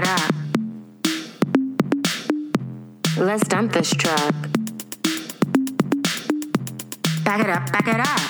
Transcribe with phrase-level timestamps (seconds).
[0.00, 0.34] it up.
[3.16, 4.34] Let's dump this truck.
[7.24, 8.20] Back it up, back it up.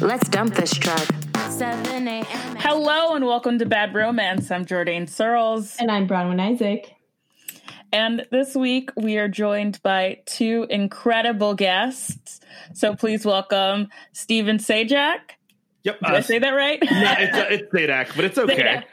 [0.00, 1.06] Let's dump this truck.
[1.50, 2.24] 7 a.m.
[2.56, 4.50] Hello and welcome to Bad Romance.
[4.50, 5.76] I'm Jordan Searles.
[5.78, 6.94] And I'm Bronwyn Isaac.
[7.92, 12.40] And this week we are joined by two incredible guests.
[12.72, 15.18] So please welcome Steven Sajdak.
[15.84, 16.00] Yep.
[16.00, 16.78] Did I say that right?
[16.82, 18.84] no, it's, uh, it's Zadak, but it's okay.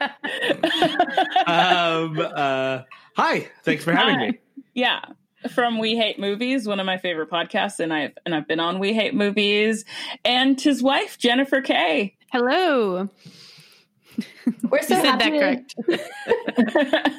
[1.46, 2.82] um, uh,
[3.16, 4.26] hi, thanks for having Hi.
[4.28, 4.38] me.
[4.74, 5.00] Yeah.
[5.54, 8.80] From We Hate Movies, one of my favorite podcasts, and I've and I've been on
[8.80, 9.84] We Hate Movies,
[10.24, 12.16] and his wife Jennifer Kay.
[12.32, 13.08] Hello.
[14.68, 17.14] We're so You said happy that correct.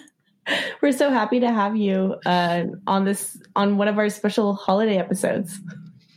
[0.82, 4.98] We're so happy to have you uh, on this on one of our special holiday
[4.98, 5.58] episodes.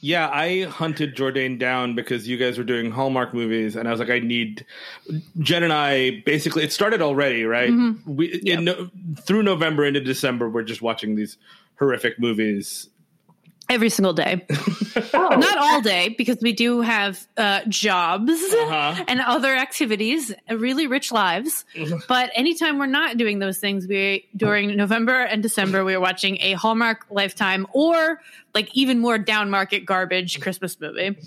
[0.04, 4.00] Yeah, I hunted Jordan down because you guys were doing Hallmark movies, and I was
[4.00, 4.66] like, I need
[5.38, 6.22] Jen and I.
[6.26, 7.70] Basically, it started already, right?
[7.70, 8.16] Mm-hmm.
[8.16, 8.90] We in
[9.24, 11.36] through November into December, we're just watching these
[11.78, 12.88] horrific movies.
[13.72, 14.44] Every single day.
[15.14, 19.04] Oh, Not all day, because we do have uh, jobs Uh-huh.
[19.08, 21.64] and other activities, uh, really rich lives.
[22.08, 26.36] but anytime we're not doing those things, we during November and December, we are watching
[26.42, 28.20] a Hallmark Lifetime or
[28.54, 31.16] like even more down market garbage Christmas movie.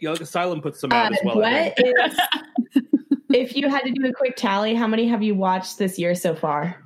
[0.00, 1.42] Yeah, like Asylum puts some uh, out as well.
[1.44, 2.84] I what
[3.30, 6.14] if you had to do a quick tally, how many have you watched this year
[6.14, 6.80] so far?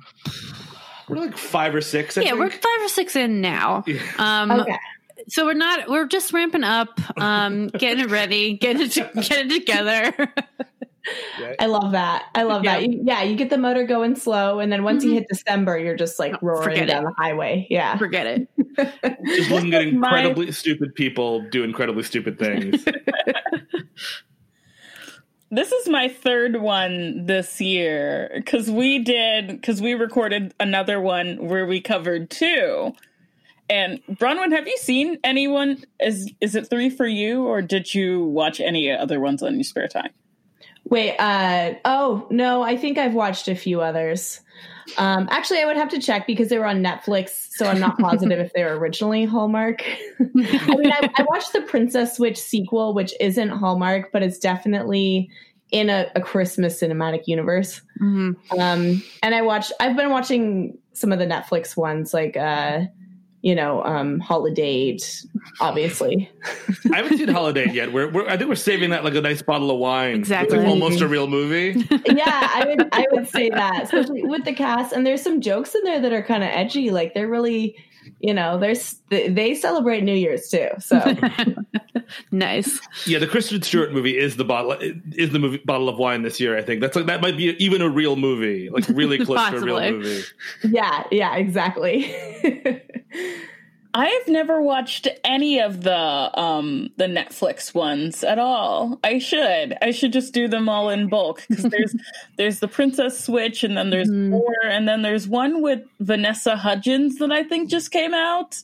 [1.09, 2.17] We're like five or six.
[2.17, 2.39] I yeah, think.
[2.39, 3.83] we're five or six in now.
[3.87, 3.99] Yeah.
[4.17, 4.77] Um, Okay,
[5.29, 5.89] So we're not.
[5.89, 10.33] We're just ramping up, um, getting it ready, getting it, to, getting it together.
[11.59, 12.23] I love that.
[12.33, 12.81] I love that.
[12.81, 12.87] Yeah.
[12.87, 15.97] You, yeah, you get the motor going slow, and then once you hit December, you're
[15.97, 17.07] just like roaring Forget down it.
[17.07, 17.67] the highway.
[17.69, 17.97] Yeah.
[17.97, 18.47] Forget it.
[19.25, 22.85] just looking at My- incredibly stupid people do incredibly stupid things.
[25.53, 31.47] This is my third one this year because we did because we recorded another one
[31.47, 32.95] where we covered two.
[33.69, 35.83] And Bronwyn, have you seen anyone?
[35.99, 39.63] Is is it three for you, or did you watch any other ones on your
[39.63, 40.09] spare time?
[40.89, 44.41] Wait, uh oh, no, I think I've watched a few others.
[44.97, 47.97] Um actually I would have to check because they were on Netflix, so I'm not
[47.97, 49.81] positive if they were originally Hallmark.
[50.19, 55.29] I mean, I, I watched the Princess Switch sequel, which isn't Hallmark, but it's definitely
[55.71, 57.81] in a, a Christmas cinematic universe.
[58.01, 58.35] Mhm.
[58.59, 62.81] Um and I watched I've been watching some of the Netflix ones like uh
[63.43, 64.97] you know, um Holiday,
[65.59, 66.31] obviously.
[66.91, 67.91] I haven't seen Holiday yet.
[67.91, 70.15] We're, we're I think we're saving that like a nice bottle of wine.
[70.15, 70.57] Exactly.
[70.57, 71.85] It's like almost a real movie.
[72.07, 74.93] yeah, I would I would say that, especially with the cast.
[74.93, 76.89] And there's some jokes in there that are kind of edgy.
[76.89, 77.75] Like they're really,
[78.19, 80.69] you know, there's they celebrate New Year's too.
[80.79, 80.99] So
[82.31, 82.79] nice.
[83.05, 84.77] Yeah, the Kristen Stewart movie is the bottle
[85.13, 86.57] is the movie bottle of wine this year.
[86.57, 89.57] I think that's like that might be even a real movie, like really close to
[89.57, 90.23] a real movie.
[90.63, 92.13] yeah, yeah, exactly.
[93.95, 95.95] I've never watched any of the
[96.39, 98.99] um the Netflix ones at all.
[99.03, 99.77] I should.
[99.81, 101.95] I should just do them all in bulk because there's
[102.37, 104.29] there's the Princess Switch and then there's Mhm.
[104.29, 108.57] more and then there's one with Vanessa Hudgens that I think just came out.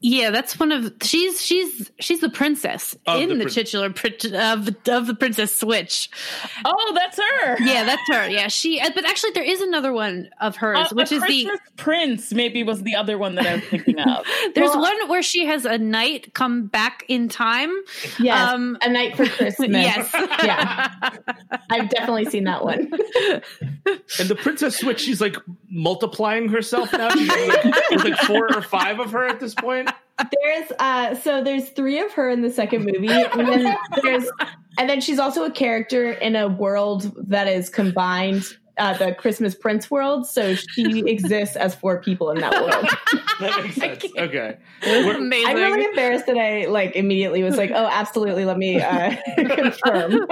[0.00, 3.86] Yeah, that's one of she's she's she's the princess Of in the the, prin- titular
[3.86, 6.08] of of the Princess Switch.
[6.64, 7.56] Oh, that's her.
[7.64, 8.28] Yeah, that's her.
[8.28, 8.78] Yeah, she.
[8.80, 11.58] uh, But actually, there is another one of hers, Uh, which A is the.
[11.76, 14.24] Prince maybe was the other one that I was thinking of.
[14.54, 17.74] There's Well- one where she has a knight come back in time.
[18.20, 19.68] yes, Um, a knight for Christmas.
[19.68, 20.10] Yes.
[20.44, 21.10] yeah,
[21.70, 22.90] I've definitely seen that one.
[24.18, 25.36] And the Princess Switch, she's like
[25.68, 27.08] multiplying herself now.
[27.10, 27.64] She's like,
[28.04, 29.88] like four or five of her at this point.
[30.18, 34.28] There's uh so there's three of her in the second movie, and then there's
[34.78, 38.44] and then she's also a character in a world that is combined.
[38.80, 42.86] Uh, the Christmas Prince world, so she exists as four people in that world.
[43.40, 44.04] That makes sense.
[44.16, 44.56] Okay.
[44.82, 50.26] I'm really embarrassed that I like immediately was like, "Oh, absolutely, let me uh, confirm."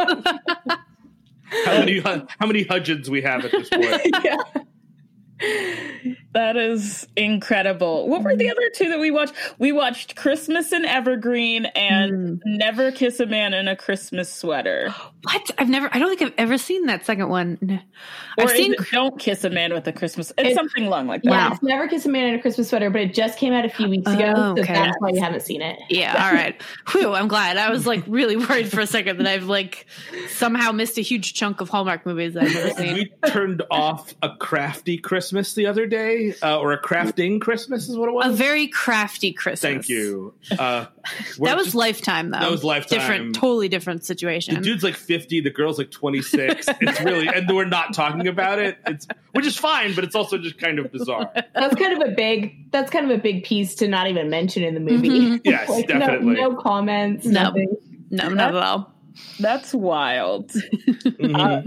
[1.65, 4.15] How many how many Hudgens we have at this point?
[4.25, 6.15] yeah.
[6.37, 8.11] That is incredible.
[8.11, 8.51] What were the mm.
[8.51, 9.33] other two that we watched?
[9.59, 12.41] We watched Christmas in Evergreen and mm.
[12.45, 14.95] Never Kiss a Man in a Christmas Sweater.
[15.23, 15.51] what?
[15.57, 15.89] I've never.
[15.95, 17.57] I don't think I've ever seen that second one.
[17.63, 17.79] No.
[18.37, 18.75] Or I've is seen.
[18.75, 20.31] it Don't Kiss a Man with a Christmas.
[20.37, 21.31] It's It- something long like that.
[21.31, 23.65] Yeah, it's Never Kiss a Man in a Christmas Sweater, but it just came out
[23.65, 24.75] a few weeks ago, Oh, so okay.
[24.75, 25.79] that's why you haven't seen it.
[25.89, 26.23] Yeah.
[26.23, 26.61] All right.
[26.91, 27.15] Whew.
[27.15, 27.57] I'm glad.
[27.57, 29.87] I was like really worried for a second that I've like
[30.29, 32.95] somehow missed a huge chunk of Hallmark movies that I've never seen.
[32.95, 37.89] We turned off a crafty Christmas the other day say, uh, or a crafting Christmas
[37.89, 38.27] is what it was.
[38.27, 39.61] A very crafty Christmas.
[39.61, 40.35] Thank you.
[40.59, 40.87] Uh,
[41.41, 42.41] That was just- Lifetime, though.
[42.41, 42.99] That was Lifetime.
[42.99, 44.55] Different, totally different situation.
[44.57, 48.59] the dude's like 50 the girl's like 26 it's really and we're not talking about
[48.59, 52.09] it it's which is fine but it's also just kind of bizarre That's kind of
[52.09, 52.71] a big.
[52.73, 55.09] That's kind of a big piece to not even mention in the movie.
[55.17, 55.41] Mhm.
[55.45, 56.35] Yes, Like, no- definitely.
[56.35, 57.25] No, comments.
[57.27, 57.43] No.
[57.45, 57.77] Nothing.
[58.11, 58.93] no, not at all.
[59.41, 60.51] That's wild.
[60.51, 61.39] Mhm.
[61.39, 61.63] Uh,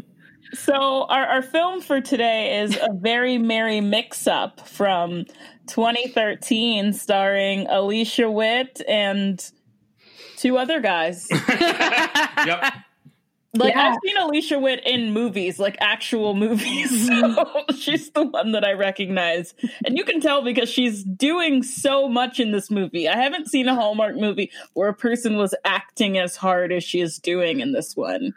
[0.53, 5.25] so our, our film for today is a very merry mix-up from
[5.67, 9.43] 2013, starring Alicia Witt and
[10.37, 11.27] two other guys.
[11.49, 12.73] yep
[13.55, 13.89] Like Yeah.
[13.89, 17.09] I've seen Alicia Witt in movies, like actual movies.
[17.19, 19.53] So she's the one that I recognize.
[19.85, 23.07] And you can tell because she's doing so much in this movie.
[23.07, 27.01] I haven't seen a Hallmark movie where a person was acting as hard as she
[27.01, 28.33] is doing in this one.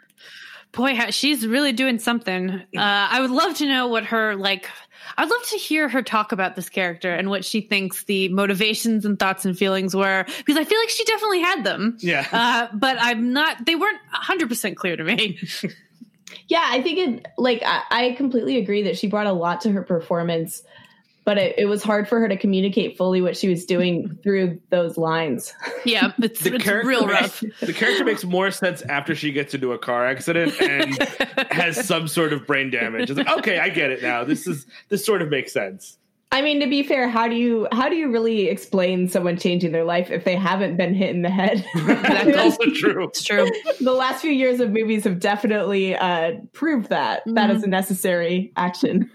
[0.73, 2.49] Boy, she's really doing something.
[2.49, 4.67] Uh, I would love to know what her like.
[5.17, 9.05] I'd love to hear her talk about this character and what she thinks the motivations
[9.05, 11.97] and thoughts and feelings were, because I feel like she definitely had them.
[11.99, 13.65] yeah Uh, but I'm not.
[13.65, 15.39] They weren't 100 percent clear to me.
[16.47, 17.27] Yeah, I think it.
[17.37, 20.63] Like I, I completely agree that she brought a lot to her performance,
[21.25, 24.59] but it, it was hard for her to communicate fully what she was doing through
[24.69, 25.53] those lines.
[25.85, 27.59] yeah, it's, the it's character real makes, rough.
[27.61, 30.97] the character makes more sense after she gets into a car accident and
[31.51, 34.65] has some sort of brain damage it's like okay i get it now this is
[34.89, 35.97] this sort of makes sense
[36.31, 39.71] I mean, to be fair, how do you how do you really explain someone changing
[39.71, 41.63] their life if they haven't been hit in the head?
[41.75, 43.47] that's also true It's true.
[43.79, 48.51] the last few years of movies have definitely uh, proved that that is a necessary
[48.57, 49.11] action.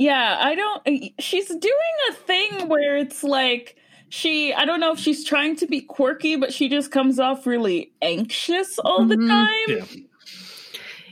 [0.00, 1.12] Yeah, I don't.
[1.20, 3.76] She's doing a thing where it's like
[4.08, 4.54] she.
[4.54, 7.92] I don't know if she's trying to be quirky, but she just comes off really
[8.00, 9.28] anxious all the Mhm.
[9.28, 9.76] time.
[9.76, 9.84] yeah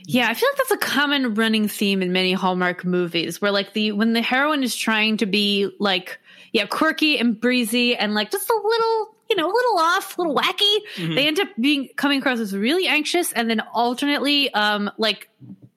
[0.07, 3.73] Yeah, I feel like that's a common running theme in many Hallmark movies where like
[3.73, 6.19] the when the heroine is trying to be like
[6.51, 10.21] yeah, quirky and breezy and like just a little, you know, a little off, a
[10.21, 11.13] little wacky, Mhm.
[11.13, 15.29] they end up being coming across as really anxious and then alternately um like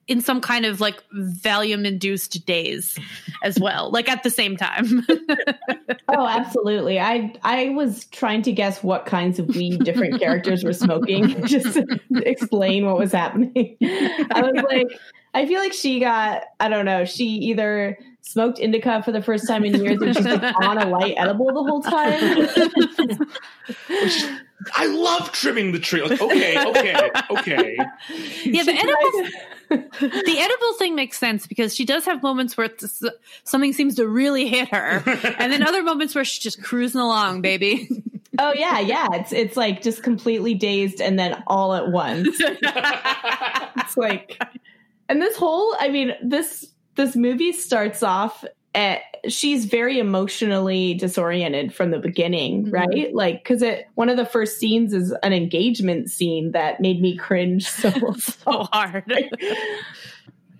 [0.07, 2.97] in some kind of like Valium induced daze
[3.41, 5.05] as well, like at the same time.
[6.09, 6.99] oh, absolutely.
[6.99, 11.73] I I was trying to guess what kinds of weed different characters were smoking, just
[11.73, 13.77] to explain what was happening.
[13.81, 14.87] I was like,
[15.33, 19.47] I feel like she got, I don't know, she either smoked indica for the first
[19.47, 22.19] time in years and she's like on a light edible the whole time.
[24.75, 27.77] i love trimming the tree like okay okay okay
[28.45, 29.29] yeah, the edible
[29.99, 33.03] the edible thing makes sense because she does have moments where it's,
[33.43, 35.03] something seems to really hit her,
[35.39, 37.89] and then other moments where she's just cruising along, baby.
[38.39, 39.09] Oh yeah, yeah.
[39.11, 42.41] It's it's like just completely dazed and then all at once.
[43.77, 44.41] It's like
[45.07, 48.43] and this whole I mean, this this movie starts off
[48.75, 52.73] at she's very emotionally disoriented from the beginning, Mhm.
[52.73, 53.13] right?
[53.15, 57.15] Like cuz it one of the first scenes is an engagement scene that made me
[57.15, 59.11] cringe so so hard.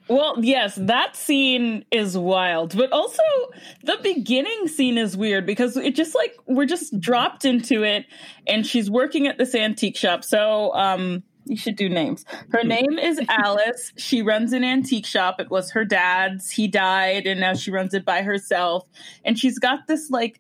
[0.10, 3.24] Well, yes, that scene is wild, but also
[3.86, 8.06] the beginning scene is weird because it just like we're just dropped into it,
[8.46, 10.26] and she's working at this antique shop.
[10.26, 12.26] So, um, you should do names.
[12.52, 12.68] Her hmm.
[12.68, 13.94] name is Alice.
[13.98, 15.40] She runs an antique shop.
[15.40, 16.50] It was her dad's.
[16.50, 18.88] He died, and now she runs it by herself.
[19.26, 20.40] And she's got this like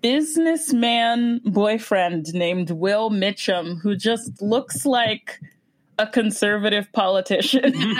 [0.00, 5.40] businessman boyfriend named Will Mitchum who just looks like
[5.98, 7.74] a conservative politician.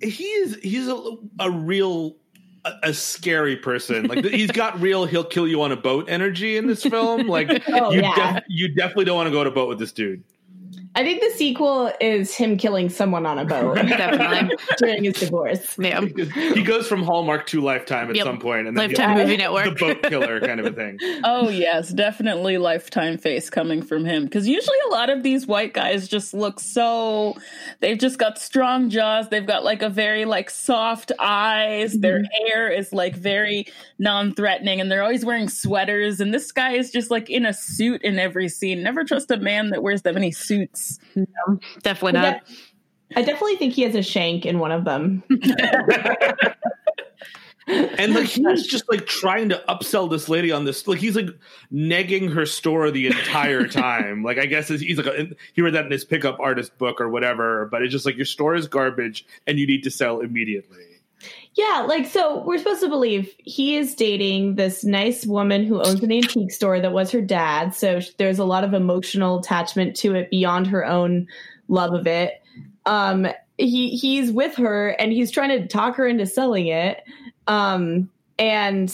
[0.00, 1.00] he is he's a,
[1.40, 2.16] a real
[2.64, 4.06] a, a scary person.
[4.06, 7.26] Like he's got real he'll kill you on a boat energy in this film.
[7.26, 8.34] Like Oh, you, yeah.
[8.34, 10.22] def- you definitely don't want to go on a boat with this dude
[10.96, 14.56] I think the sequel is him killing someone on a boat Definitely.
[14.78, 15.76] during his divorce.
[15.84, 16.00] Yeah.
[16.54, 18.24] he goes from hallmark to lifetime at Yep.
[18.24, 19.24] some point and then Lifetime Yeah.
[19.24, 19.78] movie the network.
[19.78, 24.24] boat killer kind of a thing Oh yes, definitely lifetime face coming from him.
[24.24, 27.34] Because usually a lot of these white guys just look so.
[27.80, 29.28] They've just got strong jaws.
[29.28, 31.92] They've got like a very like soft eyes.
[31.92, 32.00] Mm-hmm.
[32.00, 33.66] Their hair is like very
[33.98, 36.20] non-threatening, and they're always wearing sweaters.
[36.20, 38.82] And this guy is just like in a suit in every scene.
[38.82, 40.83] Never trust a man that wears that many suits.
[41.82, 42.46] Definitely I not.
[42.46, 42.54] de-
[43.16, 45.22] I definitely think he has a shank in one of them.
[47.66, 51.28] and like he's just like trying to upsell this lady on this like he's like
[51.72, 55.86] negging her store the entire time like i guess he's like a, he read that
[55.86, 59.24] in his pickup artist book or whatever but it's just like your store is garbage
[59.46, 60.84] and you need to sell immediately
[61.56, 66.02] Yeah, like so we're supposed to believe he is dating this nice woman who owns
[66.02, 67.74] an antique store that was her dad.
[67.74, 71.28] So there's a lot of emotional attachment to it beyond her own
[71.68, 72.42] love of it.
[72.86, 77.04] Um he he's with her and he's trying to talk her into selling it.
[77.46, 78.92] Um, and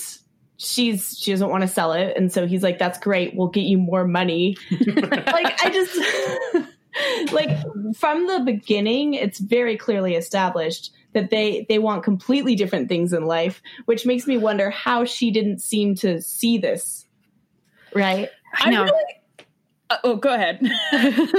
[0.59, 3.35] she's she doesn't want to sell it, and so he's like, "That's great.
[3.35, 4.57] We'll get you more money."
[4.97, 7.59] like I just like
[7.97, 13.26] from the beginning, it's very clearly established that they they want completely different things in
[13.26, 17.07] life, which makes me wonder how she didn't seem to see this.
[17.95, 18.29] Right?
[18.55, 18.85] I know.
[18.85, 19.21] really-
[19.90, 20.61] uh, oh, go ahead.
[20.93, 21.35] well, that's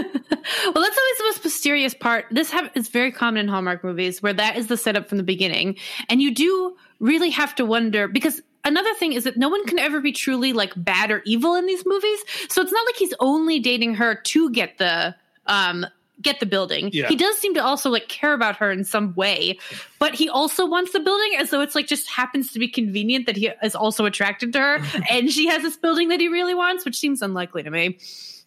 [0.75, 2.25] always the most mysterious part.
[2.31, 5.77] This is very common in Hallmark movies where that is the setup from the beginning.
[6.09, 9.79] And you do really have to wonder because another thing is that no one can
[9.79, 12.19] ever be truly like bad or evil in these movies.
[12.49, 15.15] So it's not like he's only dating her to get the
[15.47, 15.85] um
[16.21, 16.89] get the building.
[16.93, 17.07] Yeah.
[17.07, 19.57] He does seem to also like care about her in some way,
[19.99, 23.25] but he also wants the building as though it's like just happens to be convenient
[23.25, 26.55] that he is also attracted to her and she has this building that he really
[26.55, 27.97] wants, which seems unlikely to me.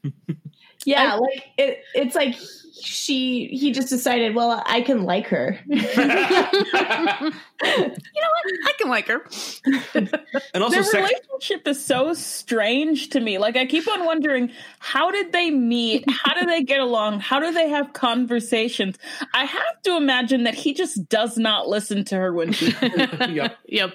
[0.85, 2.37] Yeah, like it, it's like
[2.81, 5.59] she he just decided, well, I can like her.
[7.65, 8.45] You know what?
[8.67, 9.25] I can like her.
[10.53, 13.39] And also, Their sex, relationship is so strange to me.
[13.39, 14.51] Like I keep on wondering,
[14.81, 16.05] how did they meet?
[16.11, 17.21] How do they get along?
[17.21, 18.99] How do they have conversations?
[19.33, 22.75] I have to imagine that he just does not listen to her when she.
[23.31, 23.57] yep.
[23.67, 23.95] Yep.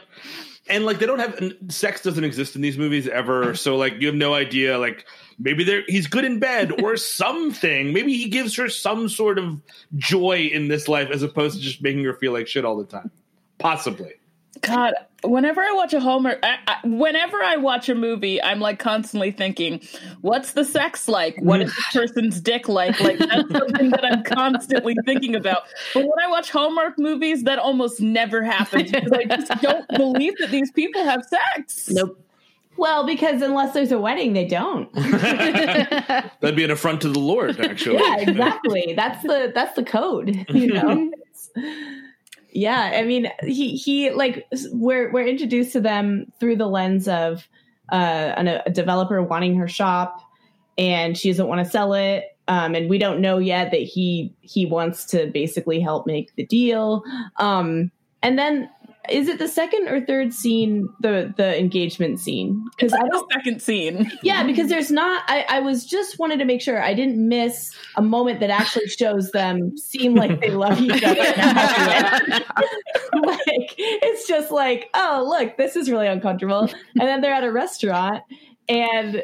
[0.67, 4.07] and like they don't have sex doesn't exist in these movies ever so like you
[4.07, 5.05] have no idea like
[5.39, 9.59] maybe they're he's good in bed or something maybe he gives her some sort of
[9.95, 12.85] joy in this life as opposed to just making her feel like shit all the
[12.85, 13.09] time
[13.57, 14.13] possibly
[14.61, 14.93] God,
[15.23, 19.31] whenever I watch a Hallmark, I, I, whenever I watch a movie, I'm like constantly
[19.31, 19.81] thinking,
[20.21, 21.37] "What's the sex like?
[21.39, 25.63] What is this person's dick like?" Like that's something that I'm constantly thinking about.
[25.93, 30.33] But when I watch Hallmark movies, that almost never happens because I just don't believe
[30.39, 31.89] that these people have sex.
[31.89, 32.19] Nope.
[32.79, 34.91] Well, because unless there's a wedding, they don't.
[34.93, 38.93] that'd be an affront to the lord actually yeah, exactly.
[38.95, 40.45] That's the that's the code.
[40.59, 41.11] You know.
[42.51, 47.47] Yeah, I mean, he he like we're we're introduced to them through the lens of
[47.91, 50.21] uh, an, a developer wanting her shop,
[50.77, 52.25] and she doesn't want to sell it.
[52.47, 56.45] Um, and we don't know yet that he he wants to basically help make the
[56.45, 57.03] deal.
[57.37, 58.69] Um, and then
[59.11, 62.65] is it the second or third scene the the engagement scene?
[62.71, 64.11] Because I don't second scene.
[64.23, 65.23] yeah, because there's not.
[65.27, 68.87] I, I was just wanted to make sure I didn't miss a moment that actually
[68.87, 71.15] shows them seem like they love each other.
[73.21, 76.69] like it's just like, oh look, this is really uncomfortable.
[76.99, 78.23] And then they're at a restaurant,
[78.67, 79.23] and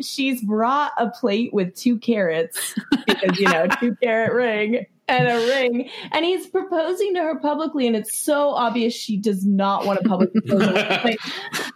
[0.00, 2.74] she's brought a plate with two carrots
[3.06, 7.86] because you know two carat ring and a ring and he's proposing to her publicly
[7.86, 11.18] and it's so obvious she does not want a public proposal Like,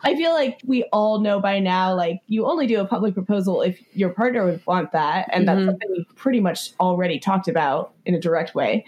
[0.04, 3.62] i feel like we all know by now like you only do a public proposal
[3.62, 5.66] if your partner would want that and that's Mhm.
[5.66, 8.84] something we pretty much already talked about in a direct way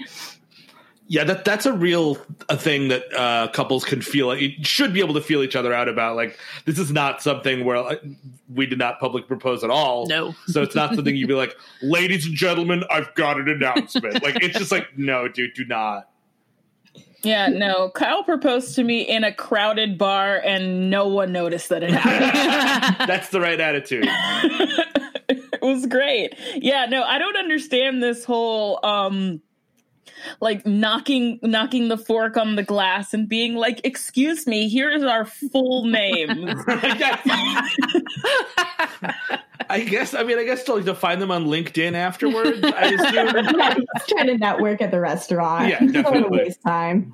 [1.06, 2.16] yeah that that's a real
[2.48, 5.72] a thing that uh couples can feel it should be able to feel each other
[5.72, 8.02] out about like this is not something where like,
[8.48, 10.34] we did not public propose at all No.
[10.46, 14.42] so it's not something you'd be like ladies and gentlemen i've got an announcement like
[14.42, 16.08] it's just like no dude do not
[17.22, 17.88] Yeah, no.
[17.90, 22.96] Kyle proposed to me in a crowded bar, and no one noticed that it happened.
[23.08, 24.04] that's the right attitude
[25.28, 26.34] it was great.
[26.56, 29.40] Yeah, no, I don't understand this whole um
[30.40, 35.02] like knocking knocking the fork on the glass and being like, "Excuse me, here is
[35.02, 36.48] our full name."
[39.70, 40.14] I guess.
[40.14, 42.58] I mean, I guess to like to find them on LinkedIn afterwards.
[42.62, 43.56] I assume.
[43.58, 46.38] yeah, he's trying to network at the restaurant Yeah, Don't definitely.
[46.38, 47.12] waste time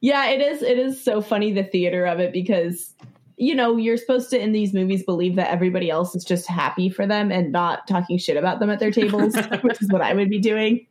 [0.00, 2.94] yeah it is it is so funny the theater of it because
[3.36, 6.88] you know you're supposed to in these movies believe that everybody else is just happy
[6.88, 10.14] for them and not talking shit about them at their tables which is what i
[10.14, 10.86] would be doing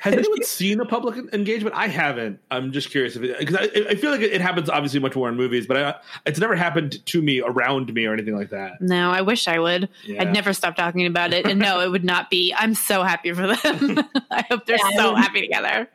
[0.00, 1.74] Has anyone seen a public engagement?
[1.74, 2.38] I haven't.
[2.50, 5.34] I'm just curious if because I, I feel like it happens obviously much more in
[5.36, 5.94] movies, but I,
[6.26, 8.82] it's never happened to me around me or anything like that.
[8.82, 9.88] No, I wish I would.
[10.04, 10.20] Yeah.
[10.22, 11.46] I'd never stop talking about it.
[11.46, 12.52] And no, it would not be.
[12.56, 13.98] I'm so happy for them.
[14.30, 15.88] I hope they're Yeah, so I mean- happy together.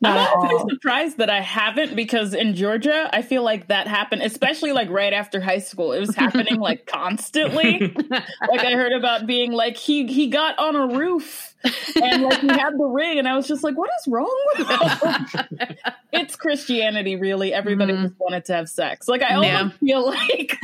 [0.00, 4.22] not I'm all surprised that I haven't because in Georgia, I feel like that happened,
[4.22, 5.92] especially like right after high school.
[5.92, 7.94] It was happening like constantly.
[8.10, 11.54] like I heard about being like he he got on a roof
[12.02, 14.68] and like he had the ring, and I was just like, what is wrong with
[14.68, 15.76] him?
[16.12, 17.54] it's Christianity, really.
[17.54, 18.02] Everybody Mhm.
[18.02, 19.06] just wanted to have sex.
[19.08, 19.94] Like I almost Yeah.
[20.00, 20.58] feel like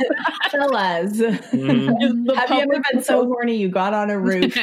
[0.51, 1.19] fellas is
[1.51, 4.53] the have you ever been so horny you got on a roof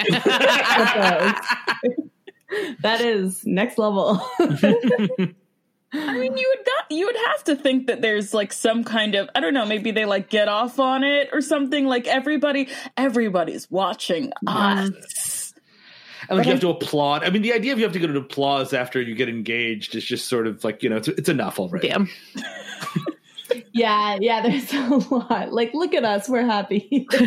[2.83, 4.21] that is next level
[5.93, 9.15] I mean, you would got, you would have to think that there's like some kind
[9.15, 11.87] of I don't know, maybe they like get off on it or something.
[11.87, 15.55] Like everybody, everybody's watching us.
[16.29, 17.25] And like you have to applaud.
[17.25, 19.95] I mean, the idea of you have to get an applause after you get engaged
[19.95, 21.89] is just sort of like you know it's, it's enough already.
[21.89, 22.09] Damn.
[23.73, 25.53] Yeah, yeah, there's a lot.
[25.53, 27.07] Like, look at us, we're happy.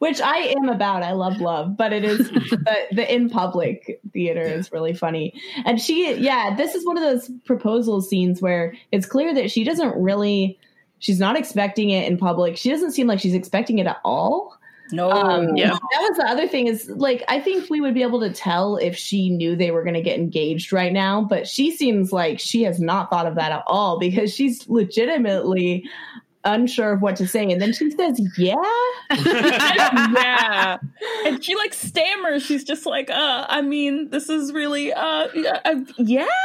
[0.00, 1.02] Which I am about.
[1.02, 5.40] I love love, but it is the, the in public theater is really funny.
[5.64, 9.64] And she, yeah, this is one of those proposal scenes where it's clear that she
[9.64, 10.58] doesn't really,
[10.98, 12.56] she's not expecting it in public.
[12.56, 14.57] She doesn't seem like she's expecting it at all.
[14.92, 15.10] No.
[15.10, 15.70] Um, Yeah.
[15.70, 18.76] That was the other thing is like I think we would be able to tell
[18.76, 22.38] if she knew they were going to get engaged right now, but she seems like
[22.40, 25.84] she has not thought of that at all because she's legitimately
[26.44, 28.54] unsure of what to say, and then she says, "Yeah."
[29.10, 30.78] yeah.
[31.26, 32.42] And she like stammers.
[32.44, 35.60] She's just like, uh, I mean, this is really, uh, yeah.
[35.64, 36.26] uh, yeah.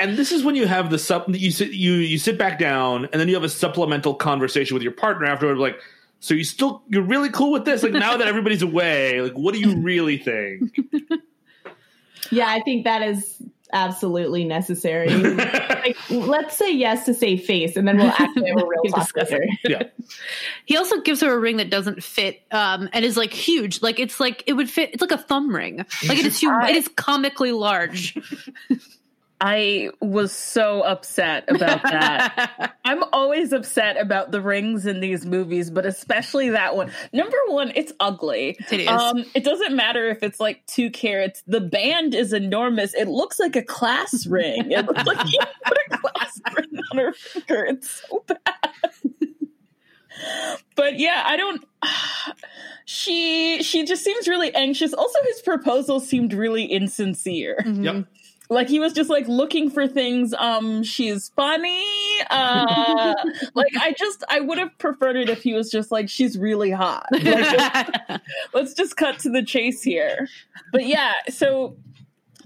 [0.00, 3.06] And this is when you have the sup you sit you you sit back down
[3.06, 5.80] and then you have a supplemental conversation with your partner afterward like
[6.20, 9.54] so you still you're really cool with this like now that everybody's away like what
[9.54, 10.76] do you really think
[12.30, 15.08] Yeah, I think that is absolutely necessary.
[15.08, 19.08] like, let's say yes to save face, and then we'll actually have a real talk
[19.14, 19.34] with
[19.64, 19.84] yeah
[20.64, 23.82] He also gives her a ring that doesn't fit, um, and is like huge.
[23.82, 24.90] Like it's like it would fit.
[24.92, 25.78] It's like a thumb ring.
[26.06, 26.64] Like it is huge.
[26.68, 28.16] It is comically large.
[29.40, 32.74] I was so upset about that.
[32.84, 36.90] I'm always upset about the rings in these movies, but especially that one.
[37.12, 38.56] Number one, it's ugly.
[38.70, 38.88] It is.
[38.88, 41.42] Um, it doesn't matter if it's like two carats.
[41.46, 42.94] The band is enormous.
[42.94, 44.72] It looks like a class ring.
[44.72, 47.64] It looks like you put a class ring on her finger.
[47.66, 48.40] It's so bad.
[50.74, 51.64] but yeah, I don't.
[52.90, 54.94] She she just seems really anxious.
[54.94, 58.06] Also, his proposal seemed really insincere yep
[58.50, 61.84] like he was just like looking for things um she's funny
[62.30, 63.14] uh
[63.54, 66.70] like i just i would have preferred it if he was just like she's really
[66.70, 67.06] hot.
[67.12, 68.20] Like, just-
[68.54, 70.28] let's just cut to the chase here.
[70.72, 71.76] But yeah so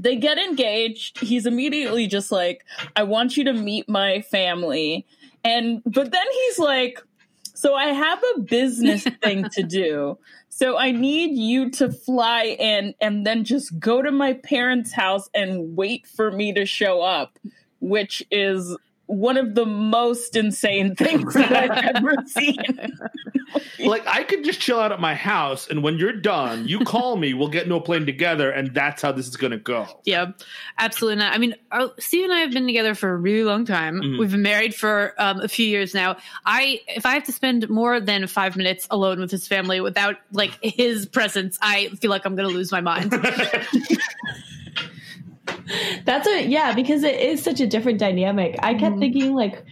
[0.00, 1.20] they get engaged.
[1.20, 2.64] He's immediately just like
[2.96, 5.06] i want you to meet my family.
[5.44, 7.02] And but then he's like
[7.62, 10.18] so i have a business thing to do.
[10.54, 15.30] So I need you to fly in and then just go to my parents' house
[15.34, 17.38] and wait for me to show up,
[17.80, 18.76] which is
[19.12, 22.56] one of the most insane things that I've ever seen.
[23.80, 27.16] like i could just chill out at my house and when you're done you call
[27.16, 30.32] me we'll get into a plane together and that's how this is gonna go Yeah,
[30.78, 31.34] absolutely not.
[31.34, 34.00] I mean, uh, Steve and I have been together for a really long time.
[34.00, 34.18] Mhm.
[34.18, 36.16] We've been married for um, a few years now.
[36.46, 40.16] I, if I have to spend more than five minutes alone with his family without
[40.32, 43.12] like his presence, I feel like I'm going to lose my mind.
[46.04, 48.56] That's a yeah, because it is such a different dynamic.
[48.62, 49.00] I kept Mhm.
[49.00, 49.64] thinking like,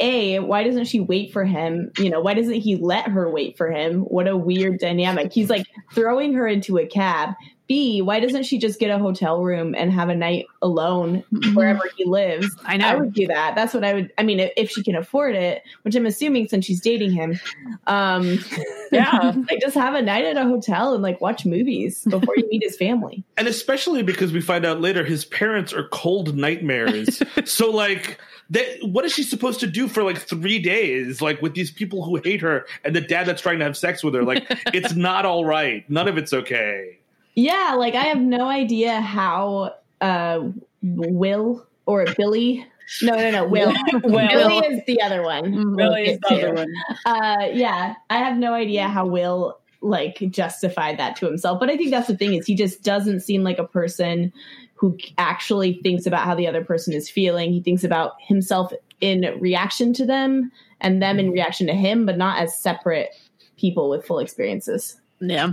[0.00, 1.92] a why doesn't she wait for him?
[1.98, 4.00] You know, why doesn't he let her wait for him?
[4.00, 5.32] What a weird dynamic.
[5.32, 7.34] He's like throwing her into a cab.
[7.72, 11.80] B why doesn't she just get a hotel room and have a night alone wherever
[11.96, 12.54] he lives?
[12.66, 12.86] I know.
[12.86, 13.54] I would do that.
[13.54, 14.12] That's what I would.
[14.18, 17.40] I mean, if, if she can afford it, which I'm assuming since she's dating him,
[17.86, 18.38] um,
[18.92, 19.32] Yeah.
[19.50, 22.62] like just have a night at a hotel and like watch movies before you meet
[22.62, 23.24] his family.
[23.36, 28.66] and especially because we find out later his parents are cold nightmares so like that
[28.82, 32.16] what is she supposed to do for like three days like with these people who
[32.16, 35.24] hate her and the dad that's trying to have sex with her like it's not
[35.24, 36.98] all right none of it's okay
[37.34, 40.40] Yeah, like I have no idea how uh
[40.82, 42.66] Will or Billy.
[43.00, 43.72] No, no, no, Will.
[44.04, 44.28] Will.
[44.28, 45.44] Billy is the other one.
[45.44, 46.06] Mhm.
[46.06, 46.68] Is the other one.
[47.06, 51.58] Uh yeah, I have no idea how Will like justified that to himself.
[51.58, 54.32] But I think that's the thing is he just doesn't seem like a person
[54.74, 57.52] who actually thinks about how the other person is feeling.
[57.52, 62.18] He thinks about himself in reaction to them and them in reaction to him, but
[62.18, 63.10] not as separate
[63.56, 65.00] people with full experiences.
[65.20, 65.52] Yeah.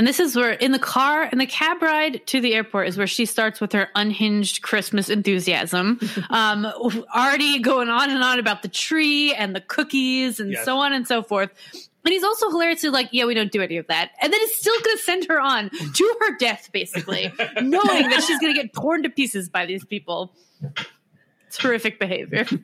[0.00, 2.96] And this is where, in the car, in the cab ride to the airport, is
[2.96, 6.00] where she starts with her unhinged Christmas enthusiasm.
[6.30, 6.64] um,
[7.14, 10.64] already going on and on about the tree and the cookies and Yes.
[10.64, 11.50] so on and so forth.
[11.74, 14.12] And he's also hilariously like, yeah, we don't do any of that.
[14.22, 18.24] And then is still going to send her on to her death, basically, knowing that
[18.26, 20.32] she's going to get torn to pieces by these people.
[21.52, 22.46] Terrific behavior.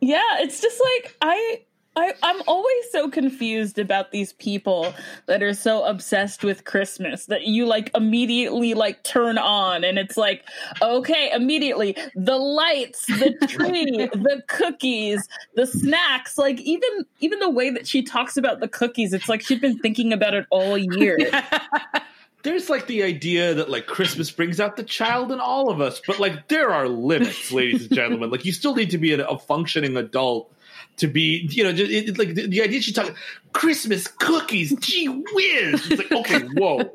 [0.00, 1.62] Yeah, it's just like I
[1.96, 4.94] I I'm always so confused about these people
[5.26, 10.16] that are so obsessed with Christmas that you like immediately like turn on and it's
[10.16, 10.44] like
[10.82, 17.70] okay, immediately the lights, the tree, the cookies, the snacks, like even even the way
[17.70, 21.18] that she talks about the cookies, it's like she's been thinking about it all year.
[22.42, 26.00] there's like the idea that like christmas brings out the child in all of us
[26.06, 29.26] but like there are limits ladies and gentlemen like you still need to be a,
[29.26, 30.52] a functioning adult
[30.96, 33.14] to be, you know, just, it, like the, the idea she talking
[33.52, 35.90] Christmas cookies, gee whiz.
[35.90, 36.90] It's like, okay, whoa.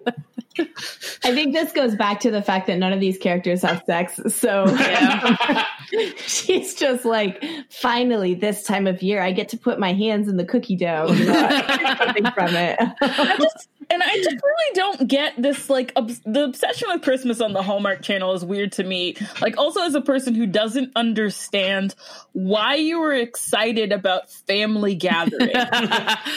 [1.24, 4.20] I think this goes back to the fact that none of these characters have sex.
[4.34, 4.66] So
[6.18, 10.38] she's just like, finally, this time of year, I get to put my hands in
[10.38, 11.08] the cookie dough.
[11.12, 11.62] You know,
[11.98, 12.78] something from it.
[13.02, 17.42] I just, and I just really don't get this like obs- the obsession with Christmas
[17.42, 19.16] on the Hallmark Channel is weird to me.
[19.42, 21.96] Like also as a person who doesn't understand
[22.34, 25.52] why you were excited about family gathering.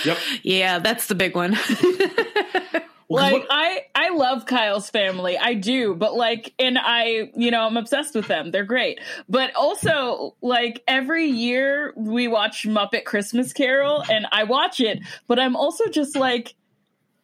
[0.05, 0.19] Yep.
[0.43, 1.57] Yeah, that's the big one.
[3.09, 5.37] Like I I love Kyle's family.
[5.39, 8.51] I do, but like and I, you know, I'm obsessed with them.
[8.51, 8.99] They're great.
[9.29, 15.39] But also like every year we watch Muppet Christmas Carol and I watch it, but
[15.39, 16.55] I'm also just like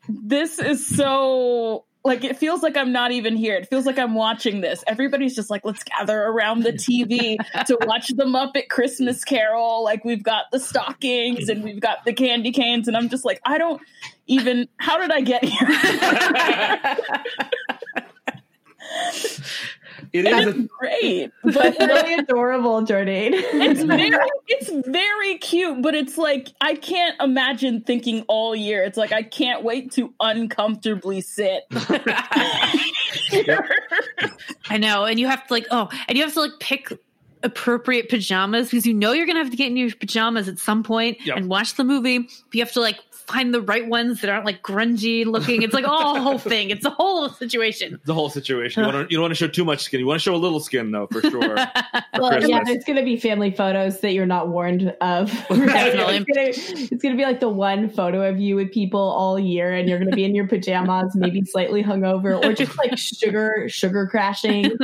[0.09, 3.55] this is so like it feels like I'm not even here.
[3.57, 4.83] It feels like I'm watching this.
[4.87, 7.37] Everybody's just like, let's gather around the TV
[7.67, 9.85] to watch the Muppet Christmas Carol.
[9.85, 13.41] Like we've got the stockings and we've got the candy canes, and I'm just like,
[13.45, 13.83] I don't
[14.27, 14.69] even.
[14.79, 16.97] How did I get here?
[20.13, 23.33] it is a, great, But but really adorable, Jordan.
[23.35, 24.13] it's very
[24.49, 25.83] it's very cute.
[25.83, 28.83] But it's like I can't imagine thinking all year.
[28.85, 31.65] It's like I can't wait to uncomfortably sit.
[34.69, 36.93] I know, and you have to like oh, and you have to like pick
[37.43, 40.83] appropriate pajamas because you know you're gonna have to get in your pajamas at some
[40.83, 41.37] point Yep.
[41.39, 42.19] and watch the movie.
[42.19, 42.99] But you have to like
[43.31, 45.63] find the right ones that aren't like grungy looking.
[45.63, 46.71] It's like oh, a whole thing.
[46.71, 48.01] It's a whole situation.
[48.05, 48.83] the whole situation.
[48.83, 50.01] You, wanna, you don't want to show too much skin.
[50.01, 51.57] You want to show a little skin, though, for sure.
[52.19, 52.51] Well, Christmas.
[52.51, 55.31] yeah, there's going to be family photos that you're not warned of.
[55.49, 56.17] Definitely.
[56.17, 59.73] it's, gonna, it's gonna be like the one photo of you with people all year,
[59.73, 63.69] and you're going to be in your pajamas, maybe slightly hungover, or just like sugar
[63.69, 64.77] sugar crashing.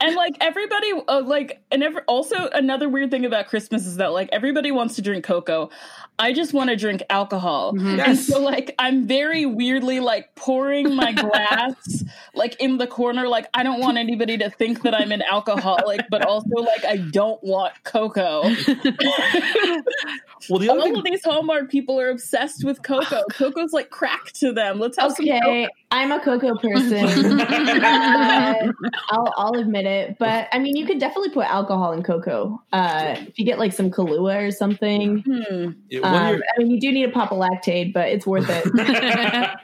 [0.00, 4.12] And like everybody uh, like and ever, also another weird thing about christmas is that
[4.12, 5.70] like everybody wants to drink cocoa.
[6.18, 7.70] I just want to drink alcohol.
[7.70, 8.26] And Yes.
[8.26, 13.26] so like i'm very weirdly like pouring my glass like in the corner.
[13.28, 16.96] Like i don't want anybody to think that i'm an alcoholic but also like i
[16.98, 18.42] don't want cocoa.
[20.48, 23.22] Well, all thing, of these hallmark people are obsessed with cocoa.
[23.30, 24.78] Cocoa's like crack to them.
[24.78, 27.40] Let's have some Okay, I'm a cocoa person.
[27.40, 28.72] Uh,
[29.08, 32.62] I'll, I'll admit it, but I mean, you could definitely put alcohol in cocoa.
[32.72, 35.18] Uh, if you get like some Kahlua or something.
[35.22, 35.70] Hmm.
[35.88, 38.64] yeah, Um, I mean, you do need a pop of Lactaid, but it's worth it.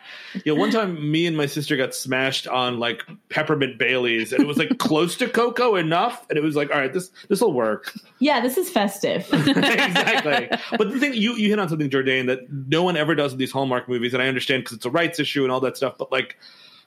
[0.44, 4.46] yeah, one time, me and my sister got smashed on like peppermint Baileys, and it
[4.46, 7.52] was like close to cocoa enough, and it was like, all right, this this will
[7.52, 7.92] work.
[8.18, 9.28] yeah, this is festive.
[9.32, 10.48] exactly.
[10.76, 13.38] But the thing you you hit on something, Jordan, that no one ever does with
[13.38, 15.96] these Hallmark movies, and I understand because it's a rights issue and all that stuff.
[15.98, 16.36] But like,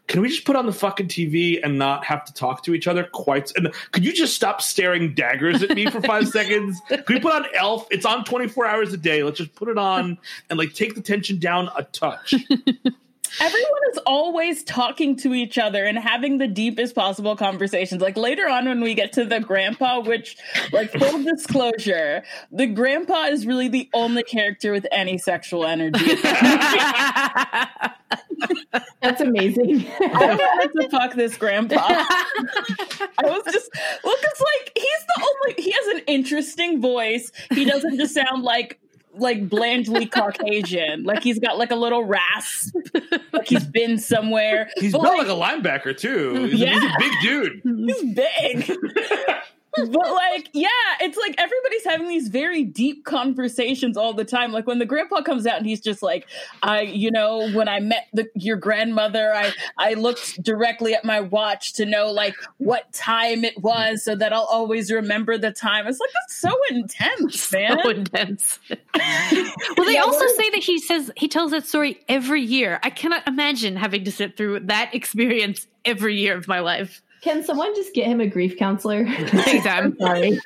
[0.09, 2.87] can we just put on the fucking TV and not have to talk to each
[2.87, 3.51] other quite?
[3.55, 6.81] And could you just stop staring daggers at me for five seconds?
[6.89, 7.87] Could we put on Elf?
[7.91, 9.23] It's on twenty four hours a day.
[9.23, 10.17] Let's just put it on
[10.49, 12.33] and like take the tension down a touch.
[13.39, 18.01] Everyone is always talking to each other and having the deepest possible conversations.
[18.01, 20.37] Like later on, when we get to the grandpa, which,
[20.71, 26.15] like, full disclosure, the grandpa is really the only character with any sexual energy.
[29.01, 29.85] That's amazing.
[30.01, 31.77] I wanted to fuck this grandpa.
[31.87, 32.05] I
[33.23, 33.69] was just,
[34.03, 37.31] well, because, like, he's the only, he has an interesting voice.
[37.51, 38.79] He doesn't just sound like,
[39.19, 41.03] like blandly Caucasian.
[41.09, 42.75] Like he's got like a little rasp.
[43.33, 44.69] Like he's been somewhere.
[44.77, 46.45] He's built like, like a linebacker too.
[46.45, 46.95] He's, a- he's a Yeah.
[46.99, 47.61] big dude.
[47.87, 48.77] he's big.
[49.75, 50.67] But like, yeah,
[50.99, 54.51] it's like everybody's having these very deep conversations all the time.
[54.51, 56.27] Like when the grandpa comes out and he's just like,
[56.63, 61.21] I, you know, when I met the, your grandmother, I, I looked directly at my
[61.21, 65.87] watch to know like what time it was so that I'll always remember the time.
[65.87, 67.79] It's like, that's so intense, man.
[67.83, 68.59] so intense.
[68.69, 72.79] well, they Yeah, also we're- say that he says he tells that story every year.
[72.83, 77.01] I cannot imagine having to sit through that experience every year of my life.
[77.21, 79.05] Can someone just get him a grief counselor?
[79.07, 80.39] I'm Sorry.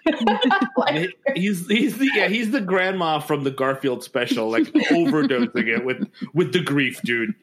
[0.77, 5.85] Like, He's he's the yeah he's the grandma from the Garfield special, like overdosing it
[5.85, 7.33] with with the grief, dude.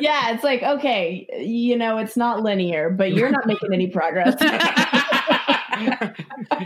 [0.00, 4.34] yeah, it's like, okay, you know, it's not linear, but you're not making any progress.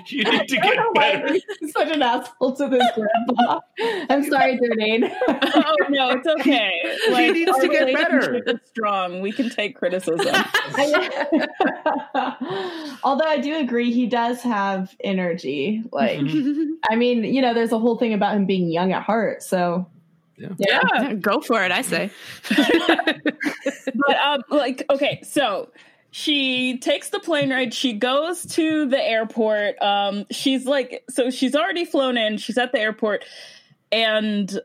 [0.07, 1.39] you need to I don't know get better.
[1.69, 3.61] Such an asshole to this grandpa.
[4.11, 5.11] I'm sorry, Jordan.
[5.29, 6.73] oh no, it's okay.
[7.11, 8.17] Like needs to get better.
[8.19, 9.21] relationship strong.
[9.21, 10.19] We can take criticism.
[13.05, 15.83] Although I do agree, he does have energy.
[15.93, 16.21] Like,
[16.91, 19.43] I mean, you know, there's a whole thing about him being young at heart.
[19.43, 19.87] So,
[20.37, 21.15] yeah.
[21.15, 22.11] Go for it, I say.
[22.49, 25.71] but um, like okay so
[26.17, 27.75] she takes the plane ride.
[27.75, 29.83] She goes to the airport.
[29.83, 32.39] Um, she's like, so she's already flown in.
[32.39, 33.25] She's at the airport,
[33.91, 34.61] and